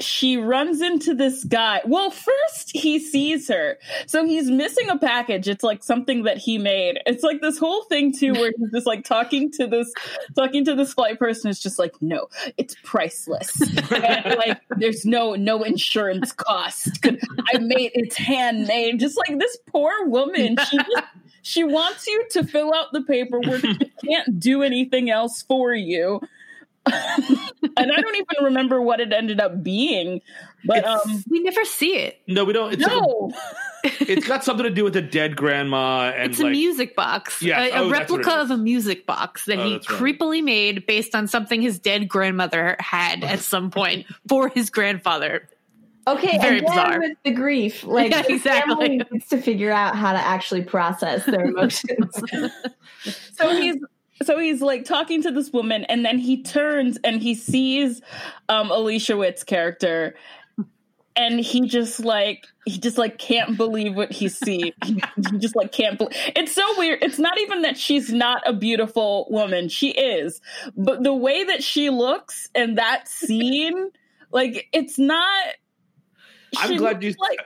[0.00, 1.80] she runs into this guy.
[1.84, 3.78] Well, first he sees her.
[4.06, 5.48] So he's missing a package.
[5.48, 7.00] It's like something that he made.
[7.06, 9.92] It's like this whole thing too where he's just like talking to this
[10.34, 13.60] talking to this flight person is just like, "No, it's priceless."
[13.90, 16.98] and like there's no no insurance cost.
[17.04, 19.00] I made it's handmade.
[19.00, 21.04] Just like this poor woman, she just
[21.42, 23.60] she wants you to fill out the paperwork.
[23.60, 26.20] She can't do anything else for you.
[26.86, 30.20] And I don't even remember what it ended up being.
[30.64, 32.20] But um we never see it.
[32.26, 32.72] No, we don't.
[32.72, 33.32] It's, like a- no.
[33.84, 37.72] it's got something to do with a dead grandma and It's a music box, Yes.
[37.72, 40.00] a, Oh, a that's replica of a music box that Oh, he that's right.
[40.18, 45.48] creepily made based on something his dead grandmother had at some point for his grandfather.
[46.06, 46.98] Okay, Very and bizarre.
[46.98, 48.74] with the grief, like Yeah, the exactly.
[48.74, 52.10] family needs to figure out how to actually process their emotions.
[53.36, 53.76] so he's
[54.22, 58.00] so he's like talking to this woman and then he turns and he sees
[58.48, 60.14] um alicia witt's character
[61.16, 64.72] and he just like he just like can't believe what he sees.
[64.84, 67.02] He, he just like can't believe it's so weird.
[67.02, 69.68] It's not even that she's not a beautiful woman.
[69.68, 70.40] She is.
[70.76, 73.90] But the way that she looks in that scene
[74.32, 75.46] like it's not
[76.56, 77.14] I'm glad you.
[77.18, 77.40] like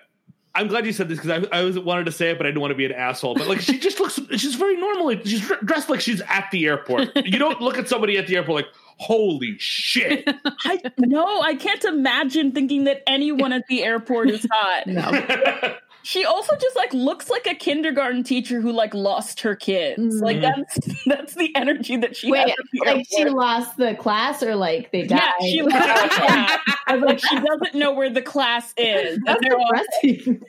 [0.57, 2.51] I'm glad you said this because I, I was wanted to say it, but I
[2.51, 3.35] didn't want to be an asshole.
[3.35, 4.21] But like, she just looks.
[4.37, 5.21] She's very normally.
[5.25, 7.11] She's dressed like she's at the airport.
[7.17, 10.29] You don't look at somebody at the airport like, "Holy shit!"
[10.65, 15.77] I no, I can't imagine thinking that anyone at the airport is hot.
[16.05, 20.21] She also just like looks like a kindergarten teacher who like lost her kids.
[20.21, 22.55] Like that's that's the energy that she Wait, has.
[22.87, 25.33] At like she lost the class or like they yeah, died?
[25.41, 26.61] she lost her class.
[26.87, 29.19] I was like, she doesn't know where the class is.
[29.25, 30.43] That's depressing.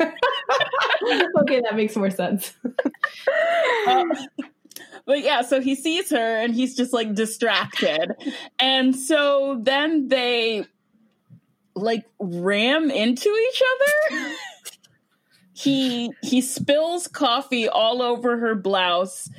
[1.39, 2.53] okay, that makes more sense.
[3.87, 4.03] uh,
[5.05, 8.13] but yeah, so he sees her and he's just like distracted.
[8.59, 10.65] And so then they
[11.75, 13.63] like ram into each
[14.11, 14.35] other.
[15.55, 19.29] He he spills coffee all over her blouse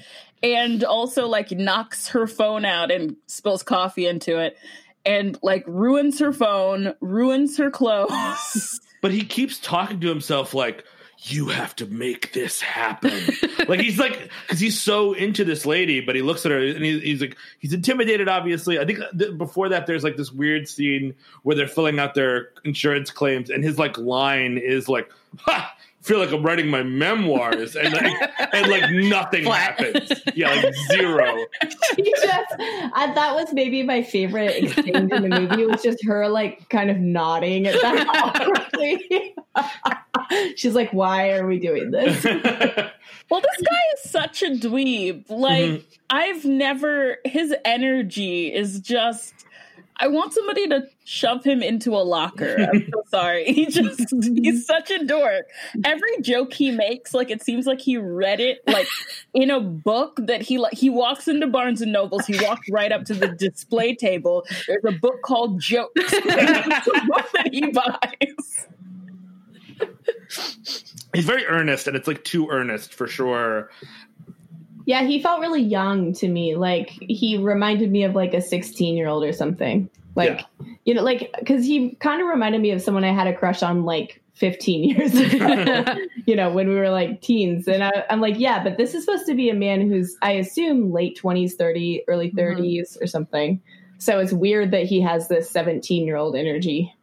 [0.42, 4.57] and also like knocks her phone out and spills coffee into it
[5.05, 8.81] and like ruins her phone, ruins her clothes.
[9.02, 10.85] but he keeps talking to himself like,
[11.18, 13.12] "You have to make this happen."
[13.68, 16.85] like he's like, because he's so into this lady, but he looks at her and
[16.85, 18.26] he, he's like, he's intimidated.
[18.26, 21.98] Obviously, I think uh, th- before that, there's like this weird scene where they're filling
[21.98, 25.75] out their insurance claims, and his like line is like, "Ha."
[26.07, 29.81] Feel like I'm writing my memoirs, and like, and like nothing Flat.
[29.81, 30.12] happens.
[30.35, 31.45] Yeah, like zero.
[31.97, 35.62] She just, I, that was maybe my favorite exchange in the movie.
[35.62, 38.07] It was just her like kind of nodding at that
[39.11, 39.35] awkwardly.
[40.57, 45.29] She's like, "Why are we doing this?" Well, this guy is such a dweeb.
[45.29, 45.85] Like, Mhm.
[46.11, 49.35] I've never, his energy is just,
[49.98, 52.56] I want somebody to shove him into a locker.
[52.72, 53.44] I'm so sorry.
[53.46, 55.46] He just, he's such a dork.
[55.85, 58.88] Every joke he makes, like, it seems like he read it, like,
[59.32, 62.92] in a book that he, like, he walks into Barnes and Nobles, he walks right
[62.92, 64.44] up to the display table.
[64.66, 65.92] There's a book called Jokes.
[65.94, 68.66] Book that he buys.
[71.14, 73.70] he's very earnest, and it's like too earnest for sure.
[74.87, 76.57] Yeah, he felt really young to me.
[76.57, 79.90] Like he reminded me of like a 16 year old or something.
[80.14, 80.46] Like,
[80.87, 83.62] you know, like, because he kind of reminded me of someone I had a crush
[83.62, 85.85] on like 15 years ago,
[86.27, 87.68] you know, when we were like teens.
[87.68, 90.33] And I, I'm like, yeah, but this is supposed to be a man who's, I
[90.33, 92.62] assume, late 20s, 30, early mm-hmm.
[92.62, 93.61] 30s or something.
[93.99, 96.94] So it's weird that he has this 17 year old energy.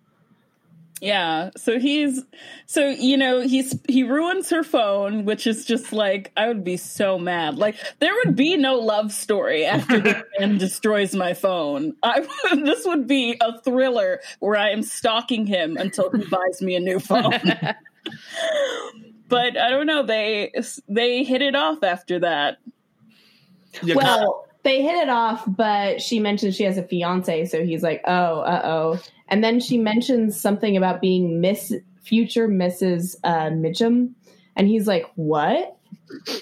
[1.04, 1.50] Yeah.
[1.58, 2.24] So he's
[2.66, 6.78] so you know he's he ruins her phone, which is just like I would be
[6.78, 7.58] so mad.
[7.58, 11.94] Like there would be no love story after this man destroys my phone.
[12.04, 16.74] I this would be a thriller where I am stalking him until he buys me
[16.78, 17.34] a new phone.
[19.28, 20.04] but I don't know.
[20.04, 20.54] They
[20.88, 22.60] they hit it off after that.
[23.82, 27.84] Yeah, Well, they hit it off, but she mentions she has a fiance, so he's
[27.84, 33.16] like, "Oh, uh oh." And then she mentions something about being Miss Future Mrs.
[33.24, 34.12] Uh, Mitchum,
[34.56, 35.78] and he's like, "What?"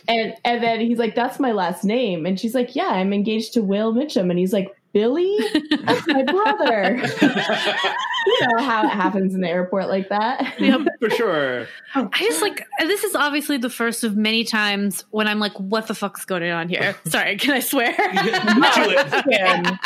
[0.08, 3.54] And and then he's like, "That's my last name," and she's like, "Yeah, I'm engaged
[3.54, 5.38] to Will Mitchum," and he's like, "Billy,
[5.84, 10.56] that's my brother." you know how it happens in the airport like that.
[11.00, 11.68] for sure.
[11.96, 15.88] I just like this is obviously the first of many times when I'm like, what
[15.88, 16.96] the fuck's going on here?
[17.06, 17.92] Sorry, can I swear?
[17.96, 19.26] Do it.
[19.30, 19.80] Yeah, Um,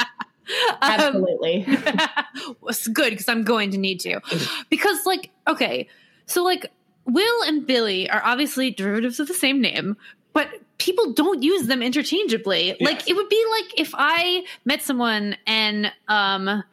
[0.82, 1.65] absolutely.
[2.68, 4.20] it's good because I'm going to need to.
[4.70, 5.88] Because, like, okay,
[6.28, 6.72] so like
[7.06, 9.98] Will and Billy are obviously derivatives of the same name,
[10.34, 10.50] but
[10.86, 12.78] people don't use them interchangeably.
[12.80, 16.63] Like it would be like if I met someone and um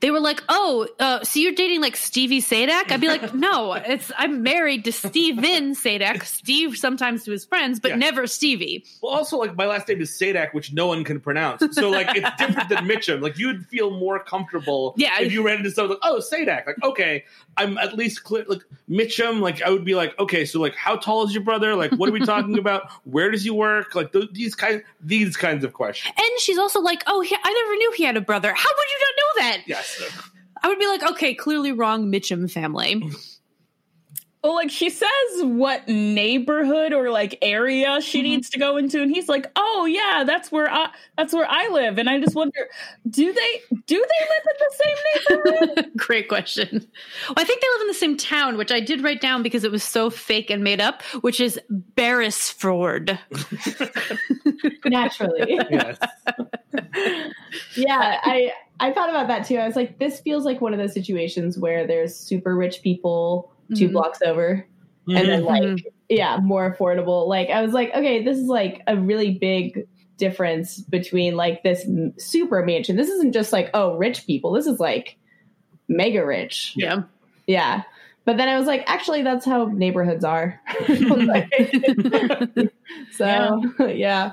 [0.00, 3.72] they were like, "Oh, uh, so you're dating like Stevie Sajdak?" I'd be like, "No,
[3.72, 6.22] it's I'm married to Steven Sajdak.
[6.24, 7.96] Steve sometimes to his friends, but Yeah.
[7.96, 11.62] never Stevie." Well, also like my last name is Sajdak, which no one can pronounce.
[11.74, 13.22] So like it's different than Mitchum.
[13.22, 15.18] Like you would feel more comfortable Yeah.
[15.20, 16.66] if you ran into someone like, oh, Sajdak.
[16.66, 17.24] Like, okay,
[17.56, 20.96] I'm at least clear like Mitchum, like I would be like, okay, so like how
[20.96, 21.74] tall is your brother?
[21.74, 22.90] Like what are we talking about?
[23.04, 23.94] Where does he work?
[23.94, 26.14] Like th- these kind these kinds of questions.
[26.18, 28.52] And she's also like, "Oh, he, I never knew he had a brother.
[28.52, 29.85] How would you not know that?" Yes.
[30.62, 33.02] I would be like, "Okay, clearly wrong, Mitchum family."
[34.44, 38.24] Well, like she says what neighborhood or like area she mm-hmm.
[38.26, 41.68] needs to go into, and he's like, "Oh yeah, that's where I that's where I
[41.68, 42.68] live." And I just wonder,
[43.10, 44.96] do they do they live in the same
[45.66, 45.92] neighborhood?
[45.96, 46.68] Great question.
[46.72, 49.64] Well, I think they live in the same town, which I did write down because
[49.64, 53.18] it was so fake and made up, which is Beresford.
[54.84, 55.58] Naturally.
[55.70, 55.98] yes.
[57.74, 59.56] yeah, I I thought about that too.
[59.56, 63.50] I was like, this feels like one of those situations where there's super rich people
[63.74, 63.92] 2 Mhm.
[63.92, 64.66] blocks over,
[65.08, 65.82] and then like Mhm.
[66.08, 67.26] yeah, more affordable.
[67.26, 69.86] Like I was like, okay, this is like a really big
[70.18, 72.96] difference between like this m- super mansion.
[72.96, 74.52] This isn't just like oh rich people.
[74.52, 75.16] This is like
[75.88, 76.72] mega rich.
[76.76, 77.02] Yeah.
[77.46, 77.82] Yeah.
[78.24, 80.60] But then I was like, actually, that's how neighborhoods are.
[83.12, 84.32] so yeah.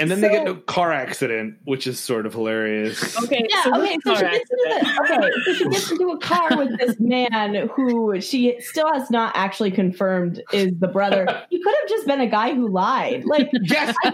[0.00, 3.16] And then they get So- a car accident, which is sort of hilarious.
[3.22, 6.18] Okay, Yeah, so okay, so she gets into the, okay, so she gets into a
[6.18, 11.26] car with this man who she still has not actually confirmed is the brother.
[11.50, 13.24] He could have just been a guy who lied.
[13.24, 13.94] Like Yes.
[14.04, 14.10] I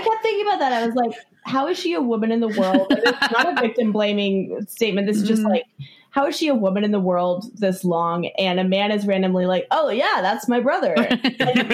[0.00, 0.72] kept thinking about that.
[0.72, 1.12] I was like,
[1.44, 2.86] how is she a woman in the world?
[2.90, 5.06] And it's not a victim blaming statement.
[5.06, 5.50] This is just Mhm.
[5.50, 5.64] like,
[6.10, 8.26] how is she a woman in the world this long?
[8.38, 10.94] And a man is randomly like, oh yeah, that's my brother.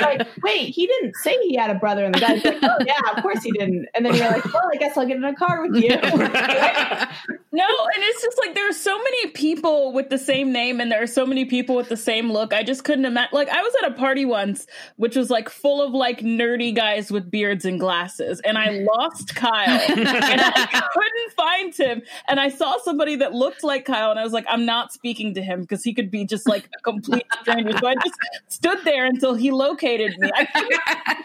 [0.05, 2.05] Like, wait, he didn't say he had a brother.
[2.05, 3.87] And the guy's like, oh yeah, of course he didn't.
[3.94, 5.90] And then you're like, well, I guess I'll get in a car with you.
[7.55, 10.90] No, and it's just like there are so many people with the same name, and
[10.90, 12.53] there are so many people with the same look.
[12.53, 13.31] I just couldn't imagine.
[13.33, 14.66] Like I was at a party once,
[14.97, 19.37] which was like full of like nerdy guys with beards and glasses, and I lost
[19.37, 22.03] Kyle, and I couldn't find him.
[22.27, 25.35] And I saw somebody that looked like Kyle, and I was like, I'm not speaking
[25.35, 27.79] to him because he could be just like a complete stranger.
[27.79, 28.15] So I just
[28.49, 30.31] stood there until he located me.
[30.35, 30.45] I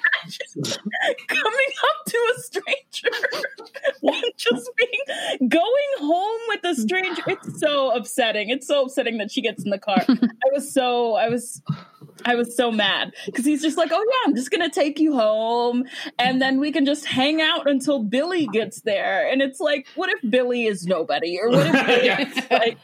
[1.28, 3.10] coming up to a stranger
[4.04, 7.24] and just being going home with a stranger.
[7.28, 8.50] It's so upsetting.
[8.50, 10.04] It's so upsetting that she gets in the car.
[10.08, 10.16] I
[10.52, 11.62] was so I was
[12.26, 15.14] I was so mad because he's just like, oh yeah, I'm just gonna take you
[15.14, 15.86] home,
[16.18, 19.30] and then we can just hang out until Billy gets there.
[19.32, 22.38] And it's like, what if Billy is nobody, or what if Billy Yes.
[22.38, 22.78] is like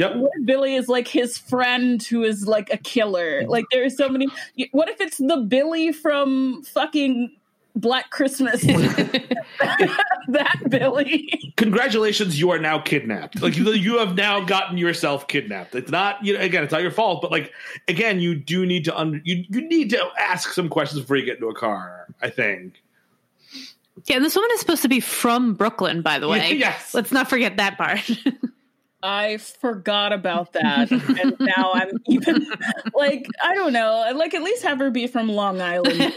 [0.00, 0.16] Yep.
[0.16, 3.46] what if Billy is like his friend who is like a killer?
[3.46, 4.28] Like there are so many.
[4.72, 7.36] What if it's the Billy from fucking
[7.76, 8.62] Black Christmas?
[10.28, 11.52] that Billy.
[11.58, 13.42] Congratulations, you are now kidnapped.
[13.42, 15.74] Like you, you have now gotten yourself kidnapped.
[15.74, 17.52] It's not you know again, it's not your fault, but like
[17.86, 21.26] again, you do need to under you you need to ask some questions before you
[21.26, 22.06] get into a car.
[22.22, 22.82] I think.
[24.06, 26.54] Yeah, and this woman is supposed to be from Brooklyn, by the way.
[26.54, 26.94] Yes.
[26.94, 28.10] Let's not forget that part.
[29.02, 32.46] I forgot about that, and now I'm even
[32.94, 34.12] like I don't know.
[34.14, 36.12] Like at least have her be from Long Island.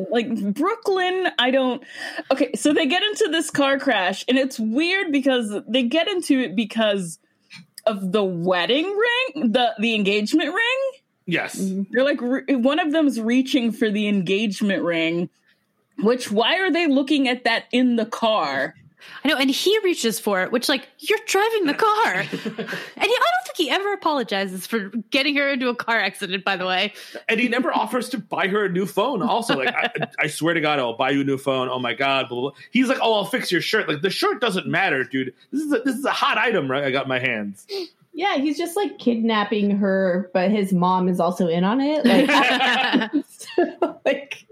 [0.10, 1.82] like Brooklyn, I don't.
[2.30, 6.38] Okay, so they get into this car crash, and it's weird because they get into
[6.38, 7.18] it because
[7.86, 10.90] of the wedding ring, the the engagement ring.
[11.26, 11.58] Yes.
[11.90, 15.30] They're like re- one of them's reaching for the engagement ring.
[16.02, 18.74] Which why are they looking at that in the car?
[19.24, 22.14] I know, and he reaches for it, which, like, you're driving the car.
[22.14, 26.44] and he, I don't think he ever apologizes for getting her into a car accident,
[26.44, 26.92] by the way.
[27.28, 29.22] And he never offers to buy her a new phone.
[29.22, 31.68] Also, like I, I swear to God, I'll buy you a new phone.
[31.68, 32.58] Oh my God, blah, blah, blah.
[32.70, 33.88] He's like, oh, I'll fix your shirt.
[33.88, 35.34] Like the shirt doesn't matter, dude.
[35.52, 36.84] This is a, this is a hot item, right?
[36.84, 37.66] I got in my hands.
[38.12, 42.04] Yeah, he's just like kidnapping her, but his mom is also in on it.
[42.04, 44.46] Like, so, like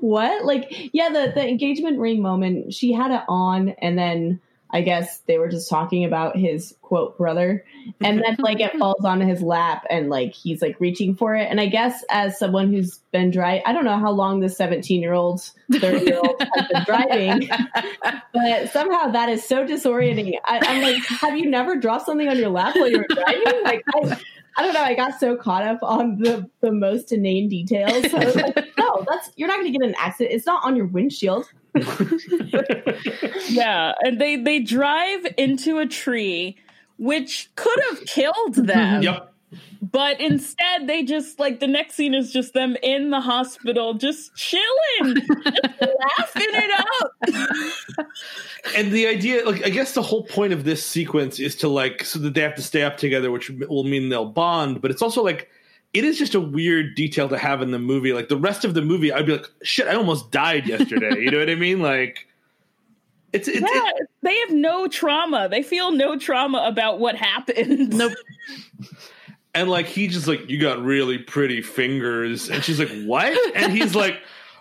[0.00, 0.44] what?
[0.44, 2.74] Like, yeah, the the engagement ring moment.
[2.74, 4.40] She had it on, and then
[4.70, 7.64] I guess they were just talking about his quote brother,
[8.00, 11.48] and then like it falls onto his lap, and like he's like reaching for it.
[11.50, 15.00] And I guess as someone who's been driving, I don't know how long this seventeen
[15.00, 17.48] year old, thirty year old has been driving,
[18.32, 20.34] but somehow that is so disorienting.
[20.44, 23.62] I, I'm like, have you never dropped something on your lap while you were driving?
[23.64, 24.20] Like, I,
[24.58, 24.82] I don't know.
[24.82, 28.10] I got so caught up on the the most inane details.
[28.10, 30.34] So I was like, no, that's you're not going to get an accident.
[30.34, 31.46] It's not on your windshield.
[33.48, 36.56] Yeah, and they they drive into a tree,
[36.98, 39.02] which could have killed them.
[39.02, 39.32] Yep.
[39.80, 44.34] But instead, they just like the next scene is just them in the hospital, just
[44.34, 44.64] chilling,
[45.24, 48.06] just laughing it up.
[48.76, 52.04] and the idea like i guess the whole point of this sequence is to like
[52.04, 55.02] so that they have to stay up together which will mean they'll bond but it's
[55.02, 55.48] also like
[55.94, 58.74] it is just a weird detail to have in the movie like the rest of
[58.74, 61.80] the movie i'd be like shit i almost died yesterday you know what i mean
[61.80, 62.26] like
[63.32, 63.66] it's, it's yeah,
[63.96, 65.48] it- they have no trauma.
[65.48, 67.92] They feel no trauma about what happened.
[67.96, 68.12] Nope.
[69.56, 72.50] and like he just like you got really pretty fingers.
[72.50, 73.56] And she's like what?
[73.56, 74.20] And he's like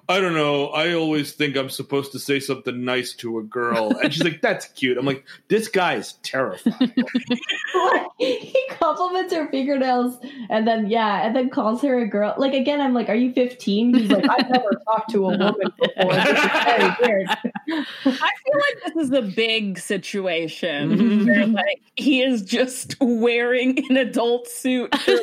[0.10, 3.92] i don't know i always think i'm supposed to say something nice to a girl
[4.04, 6.94] and she's like that's cute i'm like this guy is terrifying
[8.18, 10.18] he compliments her fingernails
[10.50, 12.34] and then yeah, and then calls her a girl.
[12.38, 15.54] Like again, I'm like, "Are you 15?" He's like, "I've never talked to a woman
[15.56, 16.14] before.
[16.14, 21.26] This is very weird." I feel like this is a big situation Mhm.
[21.26, 25.22] where like he is just wearing an adult suit for like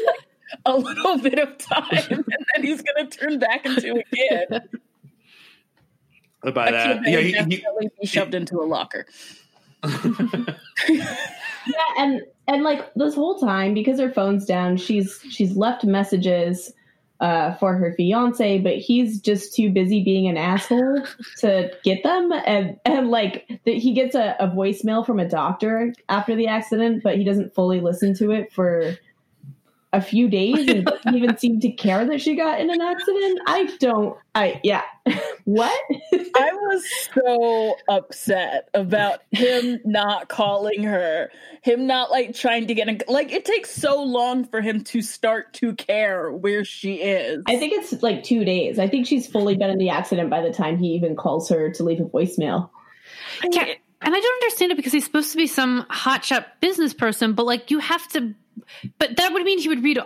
[0.67, 4.49] a little bit of time, and then he's gonna turn back into a kid.
[6.55, 9.07] by that that yeah would he, he, definitely be shoved into a locker.
[11.67, 16.73] Yeah, and and like this whole time because her phone's down, she's she's left messages
[17.21, 21.05] uh, for her fiance, but he's just too busy being an asshole
[21.39, 22.33] to get them.
[22.47, 27.03] And and like the, he gets a, a voicemail from a doctor after the accident,
[27.03, 28.97] but he doesn't fully listen to it for
[29.93, 33.41] a few days and doesn't even seem to care that she got in an accident.
[33.47, 34.17] I don't.
[34.35, 34.83] I yeah.
[35.45, 35.81] what?
[36.13, 36.85] I was
[37.15, 41.31] so upset about him not calling her,
[41.63, 45.03] him not like trying to get in, like it takes so long for him to
[45.03, 47.43] start to care where she is.
[47.47, 48.79] I think it's like two days.
[48.79, 51.71] I think she's fully been in the accident by the time he even calls her
[51.73, 52.71] to leave a voicemail.
[53.43, 53.75] Yeah,
[54.05, 57.47] and I don't understand it because he's supposed to be some hotshot business person, but
[57.47, 58.35] like you have to.
[58.99, 59.99] But that would mean he would read,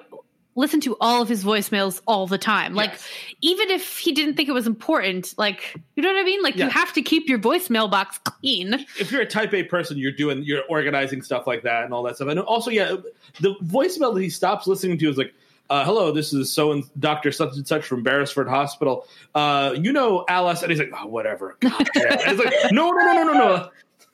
[0.54, 2.74] listen to all of his voicemails all the time.
[2.74, 3.08] Like Yes.
[3.42, 6.42] even if he didn't think it was important, like you know what I mean.
[6.42, 8.74] Like you have to keep your voicemail box clean.
[8.98, 12.02] if you're a type A person, you're doing you're organizing stuff like that and all
[12.04, 12.28] that stuff.
[12.28, 12.96] And also, yeah,
[13.40, 15.34] the voicemail that he stops listening to is like,
[15.68, 19.06] uh, "Hello, this is so and Doctor such and such from Beresford Hospital.
[19.34, 23.12] Uh, you know Alice?" And he's like, "Oh, whatever." God it's like, no, no, no,
[23.12, 23.68] no, no, no.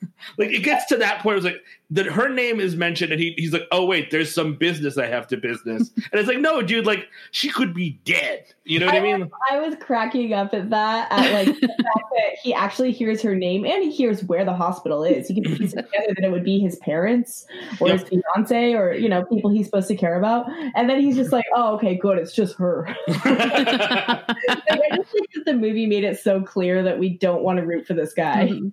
[0.37, 1.25] Like it gets to that point.
[1.25, 4.33] Where it's like that her name is mentioned, and he, he's like, "Oh wait, there's
[4.33, 7.99] some business I have to business." And it's like, no, dude, like she could be
[8.05, 8.45] dead.
[8.63, 9.29] You know what I, mean?
[9.51, 13.35] I was cracking up at that, at like the fact that he actually hears her
[13.35, 15.27] name and he hears where the hospital is.
[15.27, 17.45] He can piece it together that it would be his parents
[17.79, 17.99] or Yep.
[17.99, 20.45] his fiance or you know people he's supposed to care about,
[20.75, 25.27] and then he's just like, "Oh, okay, good, it's just her." like, I just think
[25.33, 28.13] that the movie made it so clear that we don't want to root for this
[28.13, 28.47] guy.
[28.47, 28.69] Mm-hmm.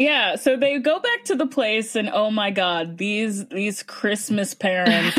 [0.00, 4.54] Yeah, so they go back to the place and oh my god, these these Christmas
[4.54, 5.14] parents.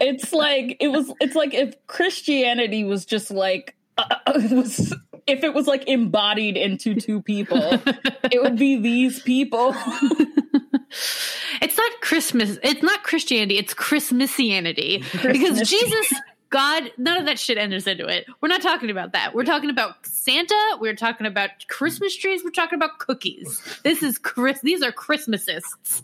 [0.00, 4.92] it's like it was it's like if Christianity was just like uh, it was
[5.28, 7.78] if it was like embodied into two people,
[8.32, 9.72] it would be these people.
[11.62, 12.58] it's not Christmas.
[12.64, 13.58] It's not Christianity.
[13.58, 16.14] It's Christmasianity because Jesus,
[16.50, 18.26] God, none of that shit enters into it.
[18.40, 19.34] We're not talking about that.
[19.34, 20.78] We're talking about Santa.
[20.80, 22.42] We're talking about Christmas trees.
[22.42, 23.62] We're talking about cookies.
[23.82, 24.60] This is Chris.
[24.62, 26.02] These are Christmasists.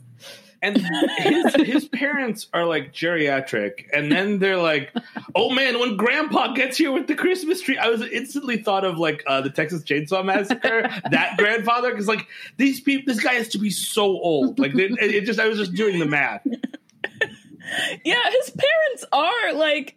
[0.62, 0.78] and
[1.18, 4.95] his his parents are like geriatric, and then they're like,
[5.34, 8.97] "Oh man, when Grandpa gets here with the Christmas tree," I was instantly thought of
[8.99, 10.88] like uh, the Texas Chainsaw Massacre.
[11.11, 12.26] that grandfather, because like
[12.57, 14.59] these people, this guy has to be so old.
[14.59, 16.47] Like they, it, it just, I was just doing the math.
[18.05, 19.97] yeah, his parents are like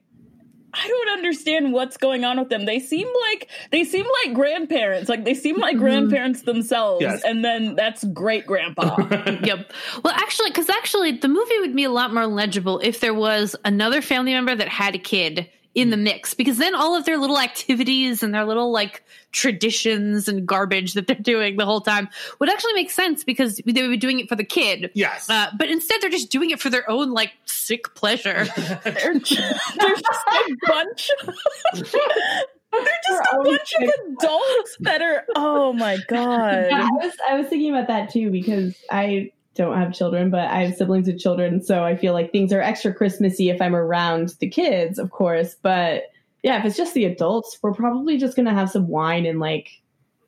[0.77, 2.65] I don't understand what's going on with them.
[2.65, 5.09] They seem like they seem like grandparents.
[5.09, 5.83] Like they seem like mm-hmm.
[5.83, 7.01] grandparents themselves.
[7.01, 7.23] Yes.
[7.23, 8.95] And then that's great grandpa.
[9.47, 9.71] Yep.
[10.03, 13.55] Well, actually, because actually, the movie would be a lot more legible if there was
[13.63, 17.19] another family member that had a kid in the mix, because then all of their
[17.19, 22.09] little activities and their little like traditions and garbage that they're doing the whole time
[22.39, 24.89] would actually make sense because they would be doing it for the kid.
[24.95, 25.29] Yes.
[25.29, 28.47] Uh, but instead, they're just doing it for their own like sick pleasure.
[28.83, 31.35] they're just, they're just a bunch of
[31.73, 36.65] they're just a Their own bunch of adults that are oh my god.
[36.71, 40.47] Yeah, I was I was thinking about that too because I don't have children, but
[40.49, 43.75] I have siblings with children, so I feel like things are extra Christmassy if I'm
[43.75, 45.55] around the kids, of course.
[45.61, 46.03] But
[46.43, 49.69] yeah, if it's just the adults, we're probably just gonna have some wine and like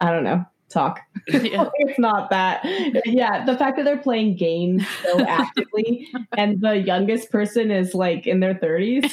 [0.02, 1.02] I don't know, talk.
[1.32, 1.70] Yeah.
[1.80, 2.62] it's not that.
[3.06, 6.08] Yeah, the fact that they're playing games so actively
[6.38, 9.12] and the youngest person is like in their 30s.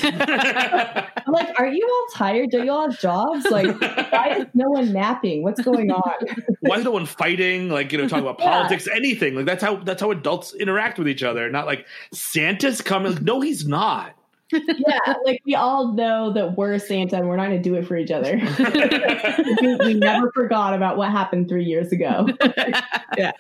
[1.27, 2.51] I'm like, are you all tired?
[2.51, 3.45] Do you all have jobs?
[3.51, 3.79] Like,
[4.13, 5.43] why is no one napping?
[5.43, 6.15] What's going on?
[6.61, 7.69] Why is no one fighting?
[7.69, 8.51] Like you know, talking about Yeah.
[8.51, 9.35] politics, anything.
[9.35, 11.51] Like that's how that's how adults interact with each other.
[11.51, 13.13] Not like Santa's coming.
[13.15, 14.15] Like, no, he's not.
[14.53, 17.87] Yeah, like we all know that we're Santa and we're not going to do it
[17.87, 18.37] for each other.
[19.61, 22.29] we, we never forgot about what happened three years ago.
[23.17, 23.33] yeah.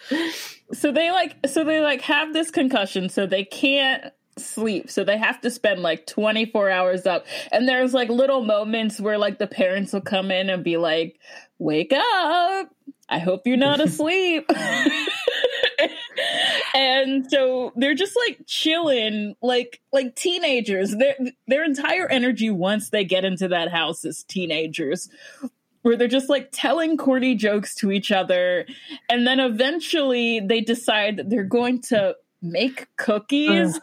[0.72, 5.16] so they like so they like have this concussion so they can't sleep so they
[5.16, 9.46] have to spend like 24 hours up and there's like little moments where like the
[9.46, 11.18] parents will come in and be like
[11.58, 12.68] wake up
[13.08, 14.46] i hope you're not asleep
[16.74, 20.94] and so they're just like chilling like like teenagers.
[20.96, 25.08] Their their entire energy once they get into that house is teenagers
[25.82, 28.66] where they're just like telling corny jokes to each other.
[29.08, 33.78] And then eventually they decide that they're going to make cookies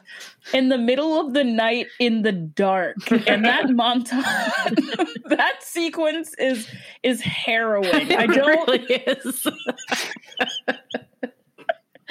[0.54, 2.98] in the middle of the night in the dark.
[3.10, 6.68] And that montage that sequence is
[7.04, 7.88] is harrowing.
[8.14, 9.48] I don't really is.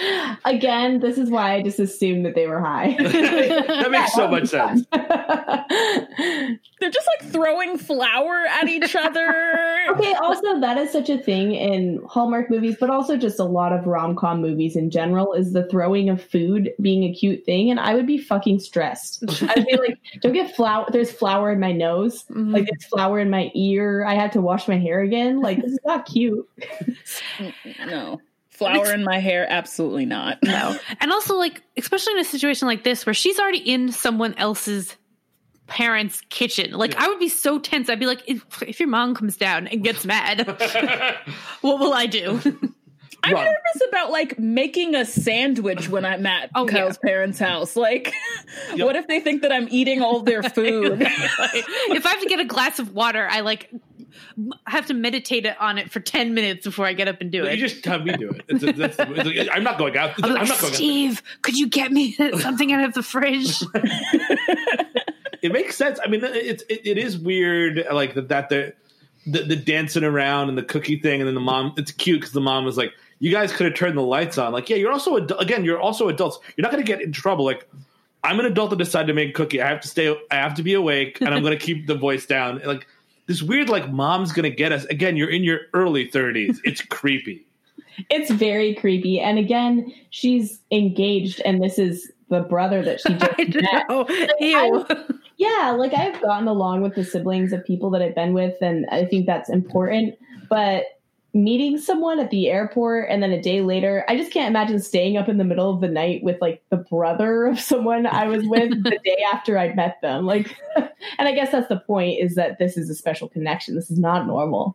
[0.45, 2.97] Again, this is why I just assumed that they were high.
[2.99, 4.85] that makes so much sense.
[4.93, 11.55] they're just like throwing flour at each other okay, also that is such a thing
[11.55, 15.53] in Hallmark movies, but also just a lot of rom com movies in general, is
[15.53, 19.25] the throwing of food being a cute thing, and I would be fucking stressed.
[19.43, 20.87] I'd be like, "Don't get flour.
[20.91, 22.25] There's flour in my nose.
[22.31, 22.53] Mhm.
[22.53, 24.05] Like there's flour in my ear.
[24.05, 25.41] I had to wash my hair again.
[25.41, 26.49] Like this is not cute."
[27.87, 28.21] no
[28.63, 30.77] flour in my hair absolutely not no.
[31.01, 34.97] And also, like, especially in a situation like this where she's already in someone else's
[35.67, 36.73] parents' kitchen.
[36.73, 37.89] Like, I would be so tense.
[37.89, 40.47] I'd be like, if, if your mom comes down and gets mad,
[41.63, 42.41] what will I do?
[43.25, 43.45] I'm Run.
[43.45, 46.73] nervous about like making a sandwich when I'm at Oh, yeah.
[46.73, 47.77] Kyle's parents' house.
[47.77, 48.13] Like,
[48.75, 48.85] Yep.
[48.85, 51.01] what if they think that I'm eating all their food?
[51.03, 53.71] if I have to get a glass of water, I like
[54.37, 57.45] m- have to meditate on it for 10 minutes before I get up and do
[57.45, 57.59] it.
[57.59, 58.43] you just have me do it.
[58.49, 60.11] It's, it's, it's, I'm not going out.
[60.23, 60.77] I'm I'm like, not going out.
[60.77, 63.63] Steve, could you get me something out of the fridge?
[65.43, 65.99] it makes sense.
[66.05, 68.75] I mean, it's it, it is weird, like that that the,
[69.27, 71.75] the the dancing around and the cookie thing, and then the mom.
[71.77, 74.53] It's cute because the mom was like, "You guys could have turned the lights on."
[74.53, 76.39] Like, yeah, you're also adu- again, you're also adults.
[76.57, 77.45] You're not going to get in trouble.
[77.45, 77.69] Like,
[78.25, 79.61] I'm an adult that decided to make a cookie.
[79.61, 80.15] I have to stay.
[80.31, 82.61] I have to be awake, and I'm going to keep the voice down.
[82.65, 82.87] Like
[83.33, 84.85] this weird, like mom's going to get us.
[84.87, 86.59] Again, you're in your early 30s.
[86.65, 87.47] It's creepy.
[88.11, 89.21] It's very creepy.
[89.21, 93.89] And again, she's engaged, and this is the brother that she just I met.
[93.89, 94.07] know.
[94.39, 94.87] Ew.
[95.39, 98.87] Yeah, like I've gotten along with the siblings of people that I've been with, and
[98.91, 100.15] I think that's important.
[100.51, 100.85] But
[101.35, 105.17] meeting someone at the airport and then a day later, I just can't imagine staying
[105.17, 108.47] up in the middle of the night with like the brother of someone I was
[108.47, 110.27] with the day after I'd met them.
[110.27, 113.75] Like, and I guess that's the point is that this is a special connection.
[113.75, 114.75] This is not normal.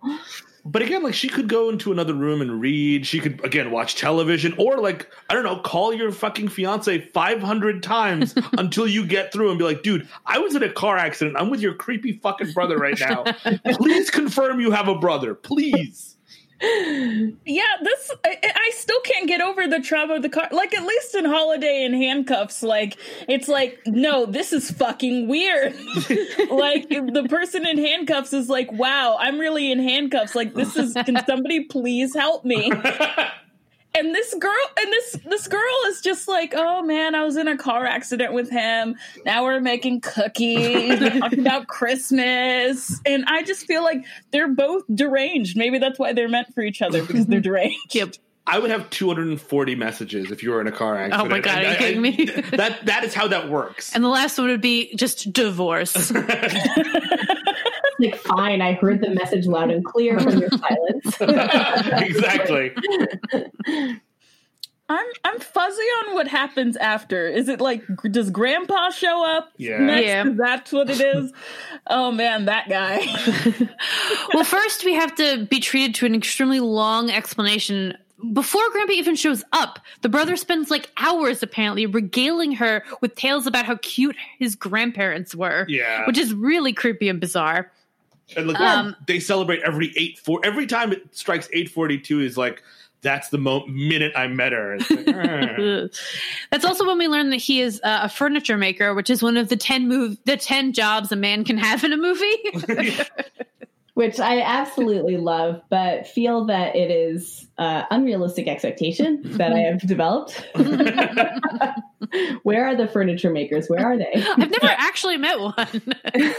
[0.65, 3.05] But again, like she could go into another room and read.
[3.05, 7.41] She could again watch television, or like I don't know, call your fucking fiance five
[7.41, 10.97] hundred times until you get through and be like, "Dude, I was in a car
[10.97, 11.37] accident.
[11.39, 13.23] I'm with your creepy fucking brother right now.
[13.75, 16.16] Please confirm you have a brother, please."
[16.59, 20.47] Yeah, this I, I still can't get over the trauma of the car.
[20.51, 22.97] Like at least in Holiday in handcuffs, like
[23.27, 25.75] it's like no, this is fucking weird.
[26.49, 30.35] like the person in handcuffs is like, wow, I'm really in handcuffs.
[30.35, 30.93] Like this is.
[30.93, 32.71] Can somebody please help me?
[33.97, 37.47] and this girl and this this girl is just like oh man i was in
[37.47, 38.95] a car accident with him
[39.25, 44.83] now we're making cookies we're talking about christmas and i just feel like they're both
[44.93, 48.15] deranged maybe that's why they're meant for each other because they're deranged Yep.
[48.49, 51.21] I would have 240 messages if you were in a car accident.
[51.27, 52.25] Oh my God, are you I- I- kidding me?
[52.51, 53.93] that that is how that works.
[53.93, 55.93] And the last one would be just divorce.
[57.99, 61.21] Like, fine, I heard the message loud and clear from your silence.
[62.01, 62.71] exactly.
[64.89, 69.79] i'm i'm fuzzy on what happens after is it like does grandpa show up Yeah.
[69.79, 70.05] next?
[70.05, 70.23] Yeah.
[70.37, 71.33] That's what it is
[71.87, 72.99] oh man that guy
[74.33, 77.97] well, first we have to be treated to an extremely long explanation.
[78.33, 83.45] Before Grandpa even shows up, the brother spends like hours apparently regaling her with tales
[83.45, 85.65] about how cute his grandparents were.
[85.69, 86.03] Yeah.
[86.07, 87.71] Which is really creepy and bizarre.
[88.35, 90.41] And Um, they celebrate every eight four.
[90.43, 92.61] Every time it strikes eight forty two is like
[93.01, 94.75] that's the mo- minute I met her.
[94.75, 95.05] It's like.
[96.51, 99.37] That's also when we learn that he is uh, a furniture maker, which is one
[99.37, 102.37] of the ten move the ten jobs a man can have in a movie.
[103.97, 109.81] which I absolutely love, but feel that it is uh, unrealistic expectation that I have
[109.81, 110.45] developed.
[112.43, 113.67] Where are the furniture makers?
[113.67, 114.11] Where are they?
[114.13, 115.81] I've never actually met one.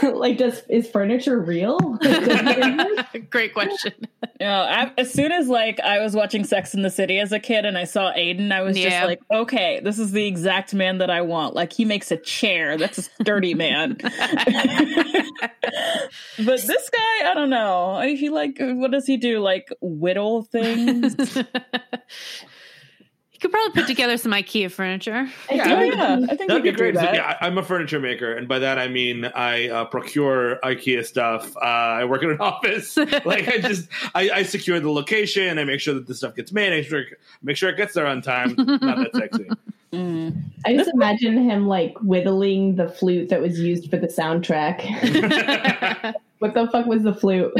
[0.15, 1.77] like, does is furniture real?
[2.01, 3.29] Does it exist?
[3.29, 3.93] Great question.
[4.39, 7.33] You know, I, as soon as like I was watching Sex in the City as
[7.33, 10.73] a kid and I saw Aidan, I was just like, okay, this is the exact
[10.73, 11.55] man that I want.
[11.55, 12.77] Like he makes a chair.
[12.77, 13.97] That's a sturdy man.
[16.37, 18.01] but this guy, I don't know.
[18.01, 19.39] He like, what does he do?
[19.39, 21.15] Like whittle things?
[23.41, 25.25] You could probably put together some IKEA furniture.
[25.49, 26.95] Yeah, I mean, yeah, I think That'd be could do great.
[26.95, 27.13] That.
[27.15, 31.05] yeah, I- I'm a furniture maker, and by that I mean I uh, procure IKEA
[31.05, 31.55] stuff.
[31.55, 32.97] Uh, I work in an office.
[32.97, 35.57] like I just I, I secure the location.
[35.57, 36.73] I make sure that the stuff gets made.
[36.73, 37.03] I make sure
[37.41, 38.55] make sure it gets there on time.
[38.57, 39.49] Not that sexy.
[39.91, 40.43] Mm.
[40.67, 44.83] I just imagine him like whittling the flute that was used for the soundtrack.
[46.37, 47.51] what the fuck was the flute?